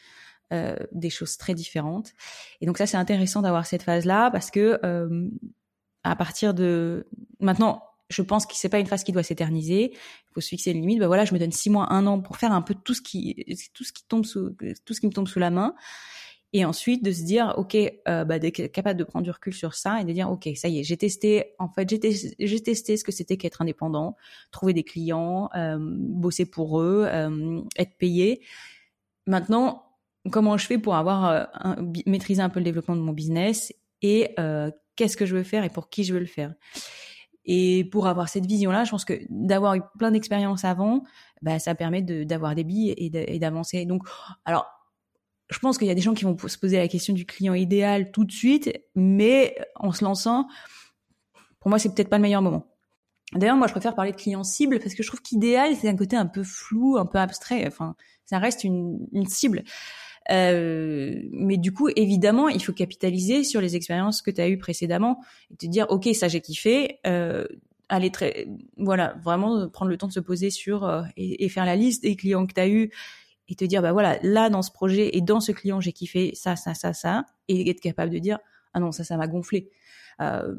euh, 0.52 0.76
des 0.92 1.08
choses 1.08 1.38
très 1.38 1.54
différentes. 1.54 2.12
Et 2.60 2.66
donc 2.66 2.76
ça, 2.76 2.86
c'est 2.86 2.98
intéressant 2.98 3.40
d'avoir 3.40 3.64
cette 3.64 3.82
phase-là 3.82 4.30
parce 4.30 4.50
que 4.50 4.78
euh, 4.84 5.28
à 6.04 6.14
partir 6.14 6.52
de 6.52 7.06
maintenant, 7.40 7.84
je 8.10 8.20
pense 8.20 8.44
que 8.44 8.52
c'est 8.54 8.68
pas 8.68 8.80
une 8.80 8.86
phase 8.86 9.02
qui 9.02 9.12
doit 9.12 9.22
s'éterniser. 9.22 9.92
Il 9.94 10.32
faut 10.34 10.42
se 10.42 10.48
fixer 10.48 10.72
une 10.72 10.80
limite. 10.82 10.98
Bah 10.98 11.06
voilà, 11.06 11.24
je 11.24 11.32
me 11.32 11.38
donne 11.38 11.52
six 11.52 11.70
mois, 11.70 11.90
un 11.90 12.06
an 12.06 12.20
pour 12.20 12.36
faire 12.36 12.52
un 12.52 12.60
peu 12.60 12.74
tout 12.74 12.92
ce 12.92 13.00
qui, 13.00 13.46
tout 13.72 13.84
ce 13.84 13.94
qui 13.94 14.04
tombe 14.04 14.26
sous, 14.26 14.54
tout 14.84 14.92
ce 14.92 15.00
qui 15.00 15.06
me 15.06 15.12
tombe 15.12 15.26
sous 15.26 15.38
la 15.38 15.48
main. 15.48 15.74
Et 16.54 16.66
ensuite 16.66 17.02
de 17.02 17.12
se 17.12 17.22
dire, 17.22 17.54
ok, 17.56 17.76
euh, 17.76 18.24
bah, 18.24 18.38
d'être 18.38 18.66
capable 18.66 18.98
de 18.98 19.04
prendre 19.04 19.24
du 19.24 19.30
recul 19.30 19.54
sur 19.54 19.74
ça 19.74 20.00
et 20.00 20.04
de 20.04 20.12
dire, 20.12 20.30
ok, 20.30 20.50
ça 20.54 20.68
y 20.68 20.80
est, 20.80 20.82
j'ai 20.82 20.98
testé. 20.98 21.54
En 21.58 21.68
fait, 21.68 21.88
j'ai, 21.88 22.34
j'ai 22.38 22.60
testé 22.60 22.98
ce 22.98 23.04
que 23.04 23.12
c'était 23.12 23.38
qu'être 23.38 23.62
indépendant, 23.62 24.16
trouver 24.50 24.74
des 24.74 24.82
clients, 24.82 25.48
euh, 25.56 25.78
bosser 25.80 26.44
pour 26.44 26.82
eux, 26.82 27.06
euh, 27.08 27.62
être 27.78 27.96
payé. 27.96 28.42
Maintenant, 29.26 29.84
comment 30.30 30.58
je 30.58 30.66
fais 30.66 30.76
pour 30.76 30.94
avoir 30.94 31.48
un, 31.54 31.76
maîtriser 32.06 32.42
un 32.42 32.50
peu 32.50 32.60
le 32.60 32.64
développement 32.64 32.96
de 32.96 33.00
mon 33.00 33.12
business 33.12 33.72
et 34.02 34.34
qu'est-ce 34.96 35.16
que 35.16 35.26
je 35.26 35.36
veux 35.36 35.44
faire 35.44 35.64
et 35.64 35.70
pour 35.70 35.88
qui 35.88 36.04
je 36.04 36.12
veux 36.12 36.20
le 36.20 36.26
faire? 36.26 36.54
Et 37.44 37.84
pour 37.84 38.06
avoir 38.06 38.28
cette 38.28 38.46
vision-là, 38.46 38.84
je 38.84 38.90
pense 38.90 39.04
que 39.04 39.14
d'avoir 39.30 39.74
eu 39.74 39.82
plein 39.98 40.10
d'expériences 40.10 40.64
avant, 40.64 41.02
bah, 41.40 41.58
ça 41.58 41.74
permet 41.74 42.02
d'avoir 42.02 42.54
des 42.54 42.64
billes 42.64 42.94
et 42.96 43.38
d'avancer. 43.38 43.84
Donc, 43.84 44.02
alors, 44.44 44.66
je 45.52 45.58
pense 45.58 45.78
qu'il 45.78 45.86
y 45.86 45.90
a 45.90 45.94
des 45.94 46.00
gens 46.00 46.14
qui 46.14 46.24
vont 46.24 46.36
se 46.36 46.58
poser 46.58 46.78
la 46.78 46.88
question 46.88 47.14
du 47.14 47.26
client 47.26 47.54
idéal 47.54 48.10
tout 48.10 48.24
de 48.24 48.32
suite, 48.32 48.72
mais 48.94 49.56
en 49.76 49.92
se 49.92 50.04
lançant, 50.04 50.48
pour 51.60 51.68
moi, 51.68 51.78
c'est 51.78 51.94
peut-être 51.94 52.08
pas 52.08 52.18
le 52.18 52.22
meilleur 52.22 52.42
moment. 52.42 52.66
D'ailleurs, 53.34 53.56
moi, 53.56 53.66
je 53.66 53.72
préfère 53.72 53.94
parler 53.94 54.12
de 54.12 54.16
client 54.16 54.44
cible 54.44 54.78
parce 54.78 54.94
que 54.94 55.02
je 55.02 55.08
trouve 55.08 55.22
qu'idéal, 55.22 55.74
c'est 55.76 55.88
un 55.88 55.96
côté 55.96 56.16
un 56.16 56.26
peu 56.26 56.42
flou, 56.42 56.98
un 56.98 57.06
peu 57.06 57.18
abstrait. 57.18 57.66
Enfin, 57.66 57.94
ça 58.26 58.38
reste 58.38 58.64
une, 58.64 59.06
une 59.12 59.26
cible. 59.26 59.62
Euh, 60.30 61.20
mais 61.30 61.56
du 61.56 61.72
coup, 61.72 61.88
évidemment, 61.96 62.48
il 62.48 62.62
faut 62.62 62.72
capitaliser 62.72 63.44
sur 63.44 63.60
les 63.60 63.76
expériences 63.76 64.22
que 64.22 64.30
tu 64.30 64.40
as 64.40 64.48
eues 64.48 64.58
précédemment 64.58 65.20
et 65.50 65.56
te 65.56 65.66
dire, 65.66 65.86
ok, 65.88 66.08
ça 66.14 66.28
j'ai 66.28 66.40
kiffé. 66.40 66.98
Euh, 67.06 67.46
aller 67.88 68.10
très, 68.10 68.48
voilà, 68.78 69.14
vraiment 69.22 69.68
prendre 69.68 69.90
le 69.90 69.98
temps 69.98 70.06
de 70.06 70.12
se 70.12 70.20
poser 70.20 70.50
sur 70.50 70.84
euh, 70.84 71.02
et, 71.16 71.48
faire 71.48 71.66
la 71.66 71.76
liste 71.76 72.02
des 72.02 72.16
clients 72.16 72.46
que 72.46 72.54
tu 72.54 72.60
as 72.60 72.68
eu 72.68 72.90
et 73.48 73.54
te 73.54 73.64
dire, 73.64 73.82
bah 73.82 73.92
voilà, 73.92 74.18
là 74.22 74.50
dans 74.50 74.62
ce 74.62 74.70
projet 74.70 75.16
et 75.16 75.20
dans 75.20 75.40
ce 75.40 75.52
client 75.52 75.80
j'ai 75.80 75.92
kiffé 75.92 76.32
ça, 76.34 76.56
ça, 76.56 76.74
ça, 76.74 76.92
ça, 76.92 77.26
et 77.48 77.68
être 77.68 77.80
capable 77.80 78.12
de 78.12 78.18
dire, 78.18 78.38
ah 78.74 78.80
non, 78.80 78.92
ça, 78.92 79.04
ça 79.04 79.16
m'a 79.16 79.26
gonflé. 79.26 79.70
Euh, 80.20 80.54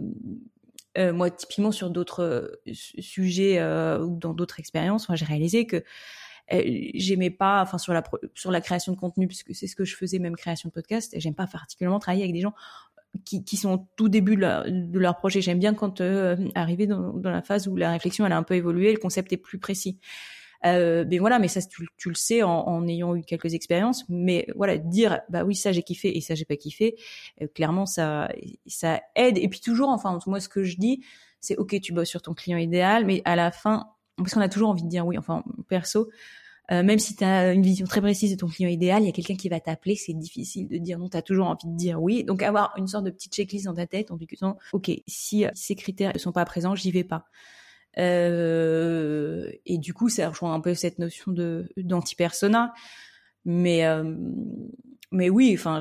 euh, 0.98 1.12
moi, 1.13 1.32
typiquement 1.32 1.72
sur 1.72 1.90
d'autres 1.90 2.60
sujets 2.72 3.63
ou 3.63 4.16
dans 4.18 4.34
d'autres 4.34 4.60
expériences, 4.60 5.10
moi, 5.10 5.16
j'ai 5.16 5.25
réalisé 5.25 5.66
que 5.66 5.84
j'aimais 6.50 7.32
pas, 7.32 7.62
enfin 7.62 7.78
sur 7.78 7.94
la 7.94 8.04
sur 8.36 8.52
la 8.52 8.62
création 8.62 8.92
de 8.92 8.98
contenu 8.98 9.28
puisque 9.28 9.56
c'est 9.56 9.66
ce 9.66 9.75
que 9.75 9.86
je 9.86 9.96
faisais 9.96 10.20
même 10.20 10.36
création 10.36 10.70
de 10.70 10.74
podcast. 10.74 11.13
J'aime 11.18 11.36
pas 11.36 11.48
particulièrement 11.48 12.00
travailler 12.00 12.24
avec 12.24 12.34
des 12.34 12.42
gens 12.42 12.54
qui, 13.25 13.44
qui 13.44 13.58
sont 13.58 13.74
au 13.74 13.88
tout 13.96 14.10
début 14.10 14.36
de, 14.36 14.70
de 14.70 15.00
leur 15.00 15.18
projet. 15.18 15.42
J'aime 15.42 15.60
bien 15.60 15.74
quand 15.74 16.02
euh, 16.02 16.36
arriver 16.56 16.88
dans, 16.88 17.13
dans, 17.13 17.32
la 17.32 17.42
phase 17.42 17.68
où 17.68 17.75
la 17.75 17.92
réflexion 17.92 18.25
elle 18.25 18.32
a 18.32 18.38
un 18.38 18.44
peu 18.44 18.56
évolué, 18.56 18.92
le 18.92 19.00
concept 19.00 19.32
est 19.34 19.38
plus 19.38 19.60
précis. 19.60 20.00
Euh, 20.65 21.05
mais 21.10 21.17
voilà, 21.20 21.39
mais 21.39 21.48
ça 21.48 21.60
tu, 21.62 22.10
le 22.10 22.15
sais 22.15 22.43
en, 22.43 22.88
ayant 22.88 23.15
eu 23.15 23.24
quelques 23.24 23.53
expériences. 23.53 24.05
Mais 24.10 24.48
voilà, 24.55 24.77
dire 24.77 25.22
bah 25.29 25.43
oui 25.43 25.55
ça 25.55 25.72
j'ai 25.72 25.84
kiffé 25.84 26.15
et 26.17 26.22
ça 26.22 26.36
j'ai 26.36 26.46
pas 26.46 26.55
kiffé, 26.55 26.96
euh, 27.41 27.48
clairement 27.53 27.86
ça 27.86 28.29
ça 28.65 29.01
aide. 29.15 29.38
Et 29.38 29.48
puis 29.50 29.60
toujours, 29.60 29.89
enfin 29.89 30.20
moi 30.27 30.39
ce 30.39 30.50
que 30.50 30.63
je 30.63 30.77
dis, 30.77 31.03
c'est 31.39 31.58
ok 31.58 31.79
tu 31.82 31.93
bosses 31.93 32.10
sur 32.10 32.22
ton 32.22 32.34
client 32.34 32.58
idéal, 32.58 33.05
mais 33.05 33.22
à 33.25 33.36
la 33.36 33.51
fin 33.51 33.88
parce 34.17 34.34
qu'on 34.34 34.41
a 34.41 34.50
toujours 34.50 34.70
envie 34.70 34.84
de 34.84 34.89
dire 34.89 35.05
oui, 35.05 35.17
enfin 35.17 35.43
perso, 35.67 36.10
euh, 36.72 36.84
même 36.84 37.00
si 37.00 37.15
tu 37.15 37.24
as 37.24 37.51
une 37.51 37.63
vision 37.63 37.86
très 37.86 38.00
précise 38.00 38.32
de 38.32 38.38
ton 38.38 38.48
client 38.48 38.70
idéal, 38.70 39.03
il 39.03 39.08
y 39.08 39.10
a 39.10 39.12
quelqu'un 39.12 39.36
qui 39.36 39.50
va 39.50 39.60
t'appeler, 39.60 39.96
c'est 39.96 40.13
difficile 40.13 40.70
de 40.70 40.77
dire 40.77 40.98
non, 40.98 41.10
tu 41.10 41.17
as 41.17 41.22
toujours 41.22 41.48
envie 41.48 41.67
de 41.67 41.75
dire 41.75 42.01
oui. 42.01 42.24
Donc 42.24 42.41
avoir 42.41 42.74
une 42.77 42.88
sorte 42.88 43.03
de 43.03 43.12
petite 43.12 43.34
checklist 43.34 43.65
dans 43.65 43.74
ta 43.74 43.88
tête 43.88 44.12
en 44.12 44.17
disant 44.17 44.58
OK, 44.72 44.91
si 45.08 45.46
ces 45.55 45.75
critères 45.75 46.13
ne 46.13 46.20
sont 46.20 46.32
pas 46.32 46.46
présents, 46.46 46.75
j'y 46.75 46.91
vais 46.91 47.03
pas. 47.03 47.25
Euh, 47.98 49.50
et 49.66 49.78
du 49.78 49.94
coup, 49.94 50.10
ça 50.10 50.30
rejoint 50.30 50.54
un 50.54 50.60
peu 50.60 50.74
cette 50.74 51.00
notion 51.00 51.32
de 51.32 51.70
d'anti-persona. 51.78 52.74
Mais 53.46 53.86
euh, 53.86 54.16
mais 55.14 55.30
oui, 55.30 55.54
enfin, 55.58 55.80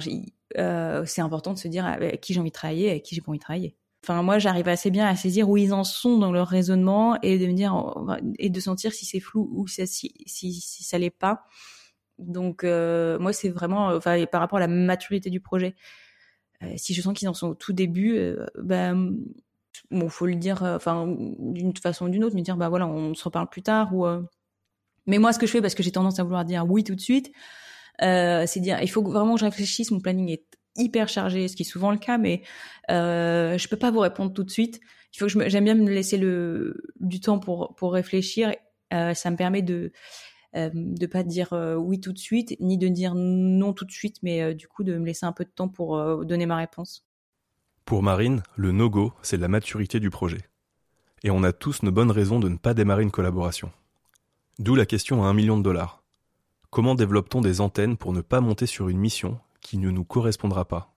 euh, 0.58 1.04
c'est 1.06 1.22
important 1.22 1.54
de 1.54 1.58
se 1.58 1.68
dire 1.68 1.86
avec 1.86 2.20
qui 2.20 2.34
j'ai 2.34 2.40
envie 2.40 2.50
de 2.50 2.54
travailler, 2.54 2.90
avec 2.90 3.02
qui 3.02 3.14
j'ai 3.14 3.22
pas 3.22 3.30
envie 3.30 3.38
de 3.38 3.42
travailler. 3.44 3.76
Enfin, 4.04 4.22
moi, 4.22 4.38
j'arrive 4.38 4.68
assez 4.68 4.90
bien 4.90 5.06
à 5.06 5.16
saisir 5.16 5.48
où 5.48 5.56
ils 5.56 5.72
en 5.72 5.84
sont 5.84 6.18
dans 6.18 6.32
leur 6.32 6.48
raisonnement 6.48 7.20
et 7.22 7.38
de 7.38 7.46
me 7.46 7.54
dire 7.54 7.94
et 8.38 8.50
de 8.50 8.60
sentir 8.60 8.92
si 8.92 9.06
c'est 9.06 9.20
flou 9.20 9.48
ou 9.54 9.66
si, 9.68 9.86
si, 9.86 10.12
si, 10.26 10.82
ça 10.84 10.98
l'est 10.98 11.10
pas. 11.10 11.44
Donc, 12.18 12.64
euh, 12.64 13.18
moi, 13.18 13.32
c'est 13.32 13.48
vraiment, 13.48 13.88
enfin, 13.88 14.24
par 14.26 14.40
rapport 14.40 14.58
à 14.58 14.60
la 14.60 14.68
maturité 14.68 15.30
du 15.30 15.40
projet. 15.40 15.76
Euh, 16.62 16.72
si 16.76 16.94
je 16.94 17.02
sens 17.02 17.14
qu'ils 17.14 17.28
en 17.28 17.34
sont 17.34 17.48
au 17.48 17.54
tout 17.54 17.72
début, 17.72 18.36
ben, 18.58 19.16
bon, 19.92 20.08
faut 20.08 20.26
le 20.26 20.34
dire, 20.34 20.62
euh, 20.64 20.78
d'une 21.38 21.76
façon 21.76 22.06
ou 22.06 22.08
d'une 22.08 22.24
autre, 22.24 22.36
me 22.36 22.42
dire, 22.42 22.56
bah 22.56 22.68
voilà, 22.68 22.86
on 22.86 23.14
se 23.14 23.24
reparle 23.24 23.48
plus 23.48 23.62
tard 23.62 23.94
ou. 23.94 24.06
Mais 25.06 25.18
moi, 25.18 25.32
ce 25.32 25.38
que 25.38 25.46
je 25.46 25.52
fais, 25.52 25.60
parce 25.60 25.74
que 25.74 25.82
j'ai 25.82 25.90
tendance 25.90 26.20
à 26.20 26.22
vouloir 26.22 26.44
dire 26.44 26.64
oui 26.68 26.84
tout 26.84 26.94
de 26.94 27.00
suite, 27.00 27.32
c'est 28.00 28.60
dire, 28.60 28.80
il 28.82 28.88
faut 28.88 29.02
vraiment 29.02 29.34
que 29.34 29.40
je 29.40 29.44
réfléchisse. 29.44 29.90
Mon 29.90 30.00
planning 30.00 30.30
est 30.30 30.44
hyper 30.76 31.08
chargé, 31.08 31.48
ce 31.48 31.56
qui 31.56 31.62
est 31.62 31.66
souvent 31.66 31.90
le 31.90 31.98
cas, 31.98 32.18
mais 32.18 32.42
euh, 32.90 33.58
je 33.58 33.68
peux 33.68 33.76
pas 33.76 33.90
vous 33.90 34.00
répondre 34.00 34.32
tout 34.32 34.44
de 34.44 34.50
suite. 34.50 34.80
Il 35.14 35.18
faut 35.18 35.26
que 35.26 35.48
j'aime 35.48 35.64
bien 35.64 35.74
me 35.74 35.90
laisser 35.90 36.18
du 36.18 37.20
temps 37.20 37.38
pour 37.38 37.92
réfléchir. 37.92 38.52
Euh, 38.92 39.14
ça 39.14 39.30
me 39.30 39.36
permet 39.36 39.62
de 39.62 39.92
euh, 40.54 40.70
de 40.74 41.06
pas 41.06 41.22
dire 41.22 41.52
euh, 41.54 41.76
oui 41.76 42.00
tout 42.00 42.12
de 42.12 42.18
suite, 42.18 42.54
ni 42.60 42.76
de 42.76 42.88
dire 42.88 43.14
non 43.14 43.72
tout 43.72 43.86
de 43.86 43.90
suite, 43.90 44.16
mais 44.22 44.42
euh, 44.42 44.54
du 44.54 44.68
coup 44.68 44.84
de 44.84 44.98
me 44.98 45.06
laisser 45.06 45.24
un 45.24 45.32
peu 45.32 45.44
de 45.44 45.50
temps 45.50 45.68
pour 45.68 45.96
euh, 45.96 46.24
donner 46.24 46.44
ma 46.46 46.56
réponse. 46.56 47.06
Pour 47.84 48.02
Marine, 48.02 48.42
le 48.56 48.72
no-go, 48.72 49.12
c'est 49.22 49.36
la 49.36 49.48
maturité 49.48 50.00
du 50.00 50.10
projet. 50.10 50.48
Et 51.24 51.30
on 51.30 51.42
a 51.42 51.52
tous 51.52 51.82
nos 51.82 51.92
bonnes 51.92 52.10
raisons 52.10 52.40
de 52.40 52.48
ne 52.48 52.56
pas 52.56 52.74
démarrer 52.74 53.02
une 53.02 53.10
collaboration. 53.10 53.70
D'où 54.58 54.74
la 54.74 54.86
question 54.86 55.24
à 55.24 55.28
un 55.28 55.34
million 55.34 55.56
de 55.56 55.62
dollars. 55.62 56.02
Comment 56.70 56.94
développe-t-on 56.94 57.40
des 57.40 57.60
antennes 57.60 57.96
pour 57.96 58.12
ne 58.12 58.20
pas 58.20 58.40
monter 58.40 58.66
sur 58.66 58.88
une 58.88 58.98
mission 58.98 59.38
qui 59.60 59.78
ne 59.78 59.90
nous 59.90 60.04
correspondra 60.04 60.64
pas? 60.64 60.94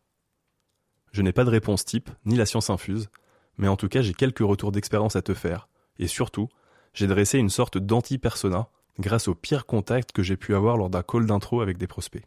Je 1.12 1.22
n'ai 1.22 1.34
pas 1.34 1.44
de 1.44 1.50
réponse 1.50 1.86
type, 1.86 2.10
ni 2.26 2.36
la 2.36 2.46
science 2.46 2.70
infuse, 2.70 3.10
mais 3.58 3.68
en 3.68 3.78
tout 3.78 3.88
cas 3.88 4.02
j'ai 4.02 4.14
quelques 4.14 4.40
retours 4.40 4.72
d'expérience 4.72 5.16
à 5.16 5.22
te 5.22 5.34
faire, 5.34 5.68
et 5.98 6.08
surtout, 6.08 6.50
j'ai 6.94 7.08
dressé 7.08 7.38
une 7.38 7.50
sorte 7.50 7.78
d'anti-persona 7.78 8.68
grâce 9.00 9.28
au 9.28 9.36
pire 9.36 9.66
contact 9.66 10.12
que 10.12 10.24
j'ai 10.24 10.38
pu 10.38 10.56
avoir 10.56 10.78
lors 10.78 10.90
d'un 10.90 11.04
call 11.04 11.26
d'intro 11.26 11.62
avec 11.62 11.78
des 11.78 11.88
prospects. 11.88 12.26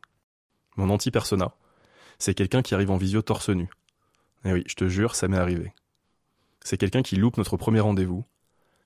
Mon 0.77 0.91
anti-persona, 0.91 1.53
c'est 2.19 2.35
quelqu'un 2.35 2.63
qui 2.63 2.75
arrive 2.75 2.91
en 2.91 2.97
visio 2.97 3.23
torse 3.23 3.51
nu. 3.51 3.69
Eh 4.45 4.53
oui, 4.53 4.65
je 4.67 4.75
te 4.75 4.89
jure, 4.89 5.15
ça 5.15 5.29
m'est 5.29 5.37
arrivé. 5.37 5.73
C'est 6.63 6.77
quelqu'un 6.77 7.03
qui 7.03 7.17
loupe 7.17 7.37
notre 7.39 7.57
premier 7.57 7.81
rendez-vous, 7.81 8.25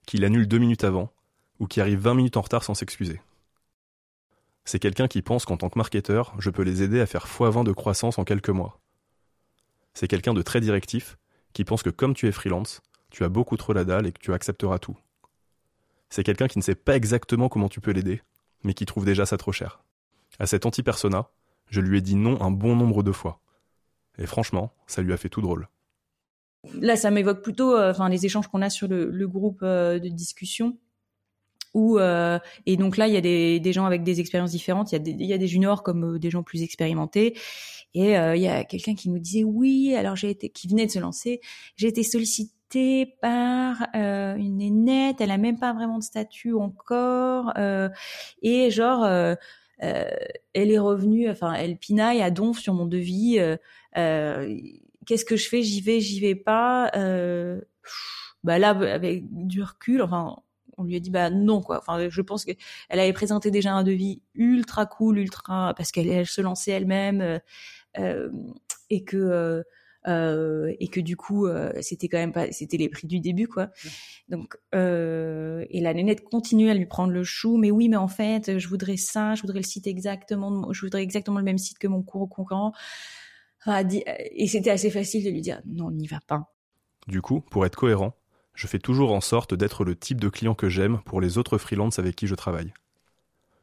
qui 0.06 0.16
l'annule 0.18 0.46
deux 0.46 0.58
minutes 0.58 0.84
avant, 0.84 1.12
ou 1.58 1.66
qui 1.66 1.80
arrive 1.80 2.00
20 2.00 2.14
minutes 2.14 2.36
en 2.36 2.42
retard 2.42 2.64
sans 2.64 2.74
s'excuser. 2.74 3.20
C'est 4.64 4.78
quelqu'un 4.78 5.08
qui 5.08 5.22
pense 5.22 5.44
qu'en 5.44 5.56
tant 5.56 5.68
que 5.68 5.78
marketeur, 5.78 6.34
je 6.38 6.50
peux 6.50 6.62
les 6.62 6.82
aider 6.82 7.00
à 7.00 7.06
faire 7.06 7.26
x20 7.26 7.64
de 7.64 7.72
croissance 7.72 8.18
en 8.18 8.24
quelques 8.24 8.48
mois. 8.48 8.80
C'est 9.94 10.08
quelqu'un 10.08 10.34
de 10.34 10.42
très 10.42 10.60
directif, 10.60 11.18
qui 11.52 11.64
pense 11.64 11.82
que 11.82 11.90
comme 11.90 12.14
tu 12.14 12.26
es 12.28 12.32
freelance, 12.32 12.80
tu 13.10 13.24
as 13.24 13.28
beaucoup 13.28 13.56
trop 13.56 13.72
la 13.72 13.84
dalle 13.84 14.06
et 14.06 14.12
que 14.12 14.20
tu 14.20 14.32
accepteras 14.32 14.78
tout. 14.78 14.96
C'est 16.08 16.24
quelqu'un 16.24 16.48
qui 16.48 16.58
ne 16.58 16.62
sait 16.62 16.74
pas 16.74 16.96
exactement 16.96 17.48
comment 17.48 17.68
tu 17.68 17.80
peux 17.80 17.90
l'aider, 17.90 18.22
mais 18.64 18.74
qui 18.74 18.86
trouve 18.86 19.04
déjà 19.04 19.26
ça 19.26 19.36
trop 19.36 19.52
cher. 19.52 19.82
À 20.38 20.46
cet 20.46 20.64
anti-persona, 20.64 21.28
je 21.68 21.80
lui 21.80 21.98
ai 21.98 22.00
dit 22.00 22.16
non 22.16 22.40
un 22.40 22.50
bon 22.50 22.76
nombre 22.76 23.02
de 23.02 23.12
fois. 23.12 23.41
Et 24.18 24.26
franchement, 24.26 24.72
ça 24.86 25.02
lui 25.02 25.12
a 25.12 25.16
fait 25.16 25.28
tout 25.28 25.40
drôle. 25.40 25.68
Là, 26.74 26.96
ça 26.96 27.10
m'évoque 27.10 27.42
plutôt 27.42 27.76
euh, 27.76 27.90
enfin, 27.90 28.08
les 28.08 28.24
échanges 28.24 28.46
qu'on 28.46 28.62
a 28.62 28.70
sur 28.70 28.88
le, 28.88 29.26
groupe 29.26 29.60
euh, 29.62 29.98
de 29.98 30.08
discussion 30.08 30.78
où 31.74 31.98
euh, 31.98 32.38
et 32.66 32.76
donc 32.76 32.98
là 32.98 33.08
il 33.08 33.14
y 33.14 33.16
a 33.16 33.22
des, 33.22 33.72
gens 33.72 33.86
avec 33.86 34.02
des 34.02 34.20
expériences 34.20 34.50
différentes. 34.50 34.92
Il 34.92 35.24
y 35.24 35.32
a 35.32 35.38
des, 35.38 35.46
juniors 35.46 35.82
comme 35.82 36.18
des 36.18 36.30
gens 36.30 36.42
plus 36.42 36.62
expérimentés. 36.62 37.36
Et 37.94 38.12
il 38.12 38.40
y 38.40 38.48
a 38.48 38.64
quelqu'un 38.64 38.94
qui 38.94 39.10
nous 39.10 39.18
disait 39.18 39.44
oui 39.44 39.94
alors 39.94 40.16
j'ai 40.16 40.30
été 40.30 40.50
qui 40.50 40.68
venait 40.68 40.86
de 40.86 40.90
se 40.90 40.98
lancer 40.98 41.40
j'ai 41.76 41.88
été 41.88 42.02
sollicité 42.02 43.14
par 43.20 43.86
une 43.94 44.58
nénette 44.58 45.20
elle 45.20 45.30
a 45.30 45.36
même 45.36 45.58
pas 45.58 45.74
vraiment 45.74 45.98
de 45.98 46.02
statut 46.02 46.54
encore 46.54 47.52
et 48.40 48.70
genre 48.70 49.36
elle 49.82 50.70
est 50.70 50.78
revenue 50.78 51.28
enfin 51.28 51.54
elle 51.54 51.76
pinaille 51.76 52.22
à 52.22 52.30
donf 52.30 52.58
sur 52.58 52.72
mon 52.72 52.86
devis 52.86 53.38
qu'est-ce 53.94 55.24
que 55.24 55.36
je 55.36 55.48
fais? 55.48 55.62
J'y 55.62 55.80
vais 55.80 56.00
j'y 56.00 56.20
vais 56.20 56.36
pas 56.36 56.90
bah 58.44 58.58
là 58.58 58.70
avec 58.70 59.24
du 59.30 59.62
recul 59.62 60.02
enfin 60.02 60.36
on 60.78 60.84
lui 60.84 60.96
a 60.96 61.00
dit 61.00 61.10
bah 61.10 61.30
non 61.30 61.60
quoi. 61.60 61.78
Enfin, 61.78 62.08
je 62.08 62.22
pense 62.22 62.44
qu'elle 62.44 62.56
avait 62.88 63.12
présenté 63.12 63.50
déjà 63.50 63.72
un 63.72 63.82
devis 63.82 64.22
ultra 64.34 64.86
cool, 64.86 65.18
ultra 65.18 65.74
parce 65.76 65.92
qu'elle 65.92 66.08
elle 66.08 66.26
se 66.26 66.40
lançait 66.40 66.72
elle-même 66.72 67.20
euh, 67.20 67.38
euh 67.98 68.30
et 68.90 69.04
que 69.04 69.64
euh, 70.06 70.42
euh, 70.62 70.74
et 70.80 70.88
que 70.88 71.00
du 71.00 71.16
coup 71.16 71.46
c'était 71.80 72.08
quand 72.08 72.18
même 72.18 72.32
pas 72.32 72.50
c'était 72.52 72.76
les 72.76 72.88
prix 72.88 73.06
du 73.06 73.20
début 73.20 73.48
quoi. 73.48 73.68
Donc 74.28 74.56
et 74.72 75.80
la 75.80 75.94
nénette 75.94 76.24
continue 76.24 76.70
à 76.70 76.74
lui 76.74 76.86
prendre 76.86 77.12
le 77.12 77.24
chou. 77.24 77.56
Mais 77.56 77.70
oui, 77.70 77.88
mais 77.88 77.96
en 77.96 78.08
fait, 78.08 78.58
je 78.58 78.68
voudrais 78.68 78.96
ça, 78.96 79.34
je 79.34 79.42
voudrais 79.42 79.58
le 79.58 79.64
site 79.64 79.86
exactement, 79.86 80.72
je 80.72 80.80
voudrais 80.80 81.02
exactement 81.02 81.38
le 81.38 81.44
même 81.44 81.58
site 81.58 81.78
que 81.78 81.88
mon 81.88 82.02
cours 82.02 82.28
concurrent. 82.28 82.72
Et 83.66 84.46
c'était 84.48 84.70
assez 84.70 84.90
facile 84.90 85.24
de 85.24 85.30
lui 85.30 85.40
dire 85.40 85.60
non, 85.66 85.90
n'y 85.90 86.06
va 86.06 86.20
pas. 86.26 86.52
Du 87.08 87.20
coup, 87.20 87.40
pour 87.40 87.66
être 87.66 87.76
cohérent, 87.76 88.14
je 88.54 88.66
fais 88.66 88.78
toujours 88.78 89.12
en 89.12 89.20
sorte 89.20 89.54
d'être 89.54 89.84
le 89.84 89.96
type 89.96 90.20
de 90.20 90.28
client 90.28 90.54
que 90.54 90.68
j'aime 90.68 91.00
pour 91.04 91.20
les 91.20 91.38
autres 91.38 91.58
freelances 91.58 91.98
avec 91.98 92.16
qui 92.16 92.26
je 92.26 92.34
travaille. 92.34 92.72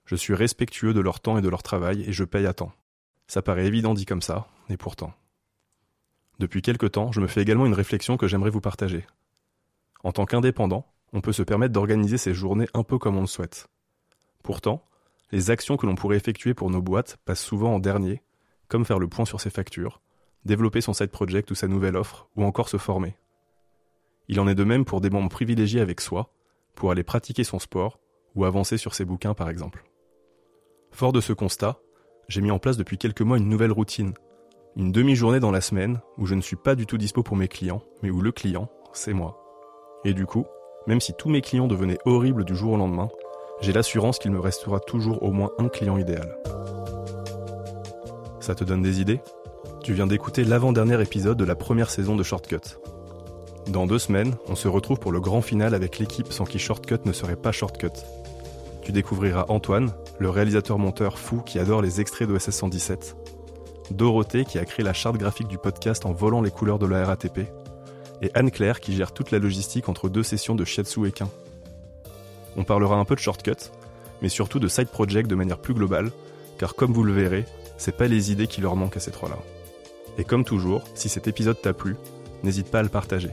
Je 0.05 0.15
suis 0.15 0.33
respectueux 0.33 0.93
de 0.93 0.99
leur 0.99 1.19
temps 1.19 1.37
et 1.37 1.41
de 1.41 1.49
leur 1.49 1.63
travail 1.63 2.03
et 2.07 2.11
je 2.11 2.23
paye 2.23 2.47
à 2.47 2.53
temps. 2.53 2.71
Ça 3.27 3.43
paraît 3.43 3.67
évident 3.67 3.93
dit 3.93 4.05
comme 4.05 4.23
ça, 4.23 4.47
et 4.69 4.77
pourtant. 4.77 5.13
Depuis 6.39 6.61
quelque 6.61 6.85
temps, 6.85 7.11
je 7.11 7.19
me 7.19 7.27
fais 7.27 7.41
également 7.41 7.65
une 7.65 7.73
réflexion 7.73 8.17
que 8.17 8.27
j'aimerais 8.27 8.49
vous 8.49 8.61
partager. 8.61 9.05
En 10.03 10.11
tant 10.13 10.25
qu'indépendant, 10.25 10.85
on 11.11 11.21
peut 11.21 11.33
se 11.33 11.43
permettre 11.43 11.73
d'organiser 11.73 12.17
ses 12.17 12.33
journées 12.33 12.67
un 12.73 12.83
peu 12.83 12.97
comme 12.97 13.17
on 13.17 13.21
le 13.21 13.27
souhaite. 13.27 13.67
Pourtant, 14.43 14.85
les 15.31 15.51
actions 15.51 15.75
que 15.75 15.85
l'on 15.85 15.95
pourrait 15.95 16.17
effectuer 16.17 16.53
pour 16.53 16.69
nos 16.69 16.81
boîtes 16.81 17.17
passent 17.25 17.43
souvent 17.43 17.75
en 17.75 17.79
dernier, 17.79 18.21
comme 18.67 18.85
faire 18.85 18.99
le 18.99 19.07
point 19.07 19.25
sur 19.25 19.41
ses 19.41 19.49
factures, 19.49 20.01
développer 20.45 20.81
son 20.81 20.93
side 20.93 21.11
project 21.11 21.51
ou 21.51 21.55
sa 21.55 21.67
nouvelle 21.67 21.97
offre, 21.97 22.29
ou 22.35 22.43
encore 22.43 22.69
se 22.69 22.77
former. 22.77 23.17
Il 24.29 24.39
en 24.39 24.47
est 24.47 24.55
de 24.55 24.63
même 24.63 24.85
pour 24.85 25.01
des 25.01 25.09
membres 25.09 25.29
privilégiés 25.29 25.81
avec 25.81 25.99
soi, 25.99 26.33
pour 26.75 26.91
aller 26.91 27.03
pratiquer 27.03 27.43
son 27.43 27.59
sport 27.59 27.99
ou 28.35 28.45
avancer 28.45 28.77
sur 28.77 28.93
ses 28.95 29.03
bouquins 29.03 29.33
par 29.33 29.49
exemple. 29.49 29.83
Fort 30.91 31.11
de 31.11 31.19
ce 31.19 31.33
constat, 31.33 31.79
j'ai 32.27 32.41
mis 32.41 32.51
en 32.51 32.59
place 32.59 32.77
depuis 32.77 32.97
quelques 32.97 33.21
mois 33.21 33.37
une 33.37 33.49
nouvelle 33.49 33.71
routine. 33.71 34.13
Une 34.79 34.93
demi-journée 34.93 35.41
dans 35.41 35.51
la 35.51 35.59
semaine 35.59 35.99
où 36.17 36.25
je 36.25 36.35
ne 36.35 36.41
suis 36.41 36.55
pas 36.55 36.73
du 36.73 36.85
tout 36.85 36.97
dispo 36.97 37.21
pour 37.21 37.35
mes 37.35 37.49
clients, 37.49 37.81
mais 38.01 38.09
où 38.09 38.21
le 38.21 38.31
client, 38.31 38.69
c'est 38.93 39.11
moi. 39.11 39.37
Et 40.05 40.13
du 40.13 40.25
coup, 40.25 40.45
même 40.87 41.01
si 41.01 41.11
tous 41.13 41.27
mes 41.27 41.41
clients 41.41 41.67
devenaient 41.67 41.97
horribles 42.05 42.45
du 42.45 42.55
jour 42.55 42.71
au 42.71 42.77
lendemain, 42.77 43.09
j'ai 43.59 43.73
l'assurance 43.73 44.19
qu'il 44.19 44.31
me 44.31 44.39
restera 44.39 44.79
toujours 44.79 45.21
au 45.21 45.33
moins 45.33 45.51
un 45.57 45.67
client 45.67 45.97
idéal. 45.97 46.33
Ça 48.39 48.55
te 48.55 48.63
donne 48.63 48.81
des 48.81 49.01
idées? 49.01 49.19
Tu 49.83 49.91
viens 49.91 50.07
d'écouter 50.07 50.45
l'avant-dernier 50.45 51.01
épisode 51.01 51.37
de 51.37 51.43
la 51.43 51.55
première 51.55 51.89
saison 51.89 52.15
de 52.15 52.23
Shortcut. 52.23 52.79
Dans 53.67 53.85
deux 53.85 53.99
semaines, 53.99 54.37
on 54.47 54.55
se 54.55 54.69
retrouve 54.69 54.99
pour 54.99 55.11
le 55.11 55.19
grand 55.19 55.41
final 55.41 55.73
avec 55.73 55.99
l'équipe 55.99 56.31
sans 56.31 56.45
qui 56.45 56.57
Shortcut 56.57 57.03
ne 57.03 57.11
serait 57.11 57.35
pas 57.35 57.51
Shortcut. 57.51 57.99
Tu 58.81 58.93
découvriras 58.93 59.43
Antoine, 59.49 59.91
le 60.19 60.29
réalisateur-monteur 60.29 61.19
fou 61.19 61.41
qui 61.41 61.59
adore 61.59 61.81
les 61.81 61.99
extraits 61.99 62.29
d'OSS 62.29 62.51
117, 62.51 63.17
Dorothée 63.91 64.45
qui 64.45 64.59
a 64.59 64.65
créé 64.65 64.83
la 64.83 64.93
charte 64.93 65.17
graphique 65.17 65.47
du 65.47 65.57
podcast 65.57 66.05
en 66.05 66.11
volant 66.11 66.41
les 66.41 66.51
couleurs 66.51 66.79
de 66.79 66.85
la 66.85 67.05
RATP, 67.05 67.39
et 68.21 68.31
Anne-Claire 68.33 68.79
qui 68.79 68.95
gère 68.95 69.11
toute 69.11 69.31
la 69.31 69.39
logistique 69.39 69.89
entre 69.89 70.09
deux 70.09 70.23
sessions 70.23 70.55
de 70.55 70.65
Shiatsu 70.65 71.07
et 71.07 71.11
Quin. 71.11 71.29
On 72.57 72.63
parlera 72.63 72.97
un 72.97 73.05
peu 73.05 73.15
de 73.15 73.19
shortcut, 73.19 73.71
mais 74.21 74.29
surtout 74.29 74.59
de 74.59 74.67
side 74.67 74.89
project 74.89 75.29
de 75.29 75.35
manière 75.35 75.59
plus 75.59 75.73
globale, 75.73 76.11
car 76.57 76.75
comme 76.75 76.93
vous 76.93 77.03
le 77.03 77.13
verrez, 77.13 77.45
c'est 77.77 77.95
pas 77.95 78.07
les 78.07 78.31
idées 78.31 78.47
qui 78.47 78.61
leur 78.61 78.75
manquent 78.75 78.97
à 78.97 78.99
ces 78.99 79.11
trois-là. 79.11 79.37
Et 80.17 80.23
comme 80.23 80.43
toujours, 80.43 80.83
si 80.95 81.07
cet 81.07 81.27
épisode 81.27 81.61
t'a 81.61 81.73
plu, 81.73 81.95
n'hésite 82.43 82.69
pas 82.69 82.79
à 82.79 82.83
le 82.83 82.89
partager. 82.89 83.29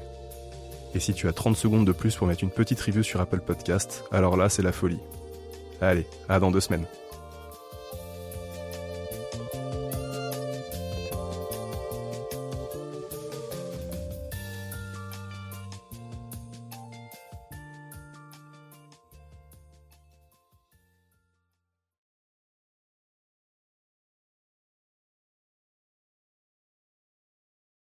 Et 0.94 1.00
si 1.00 1.12
tu 1.12 1.28
as 1.28 1.32
30 1.32 1.56
secondes 1.56 1.86
de 1.86 1.92
plus 1.92 2.14
pour 2.14 2.26
mettre 2.26 2.44
une 2.44 2.50
petite 2.50 2.80
review 2.80 3.02
sur 3.02 3.20
Apple 3.20 3.40
Podcast, 3.40 4.04
alors 4.12 4.36
là, 4.36 4.48
c'est 4.48 4.62
la 4.62 4.72
folie. 4.72 5.00
Allez, 5.80 6.06
à 6.28 6.40
dans 6.40 6.50
deux 6.50 6.60
semaines. 6.60 6.86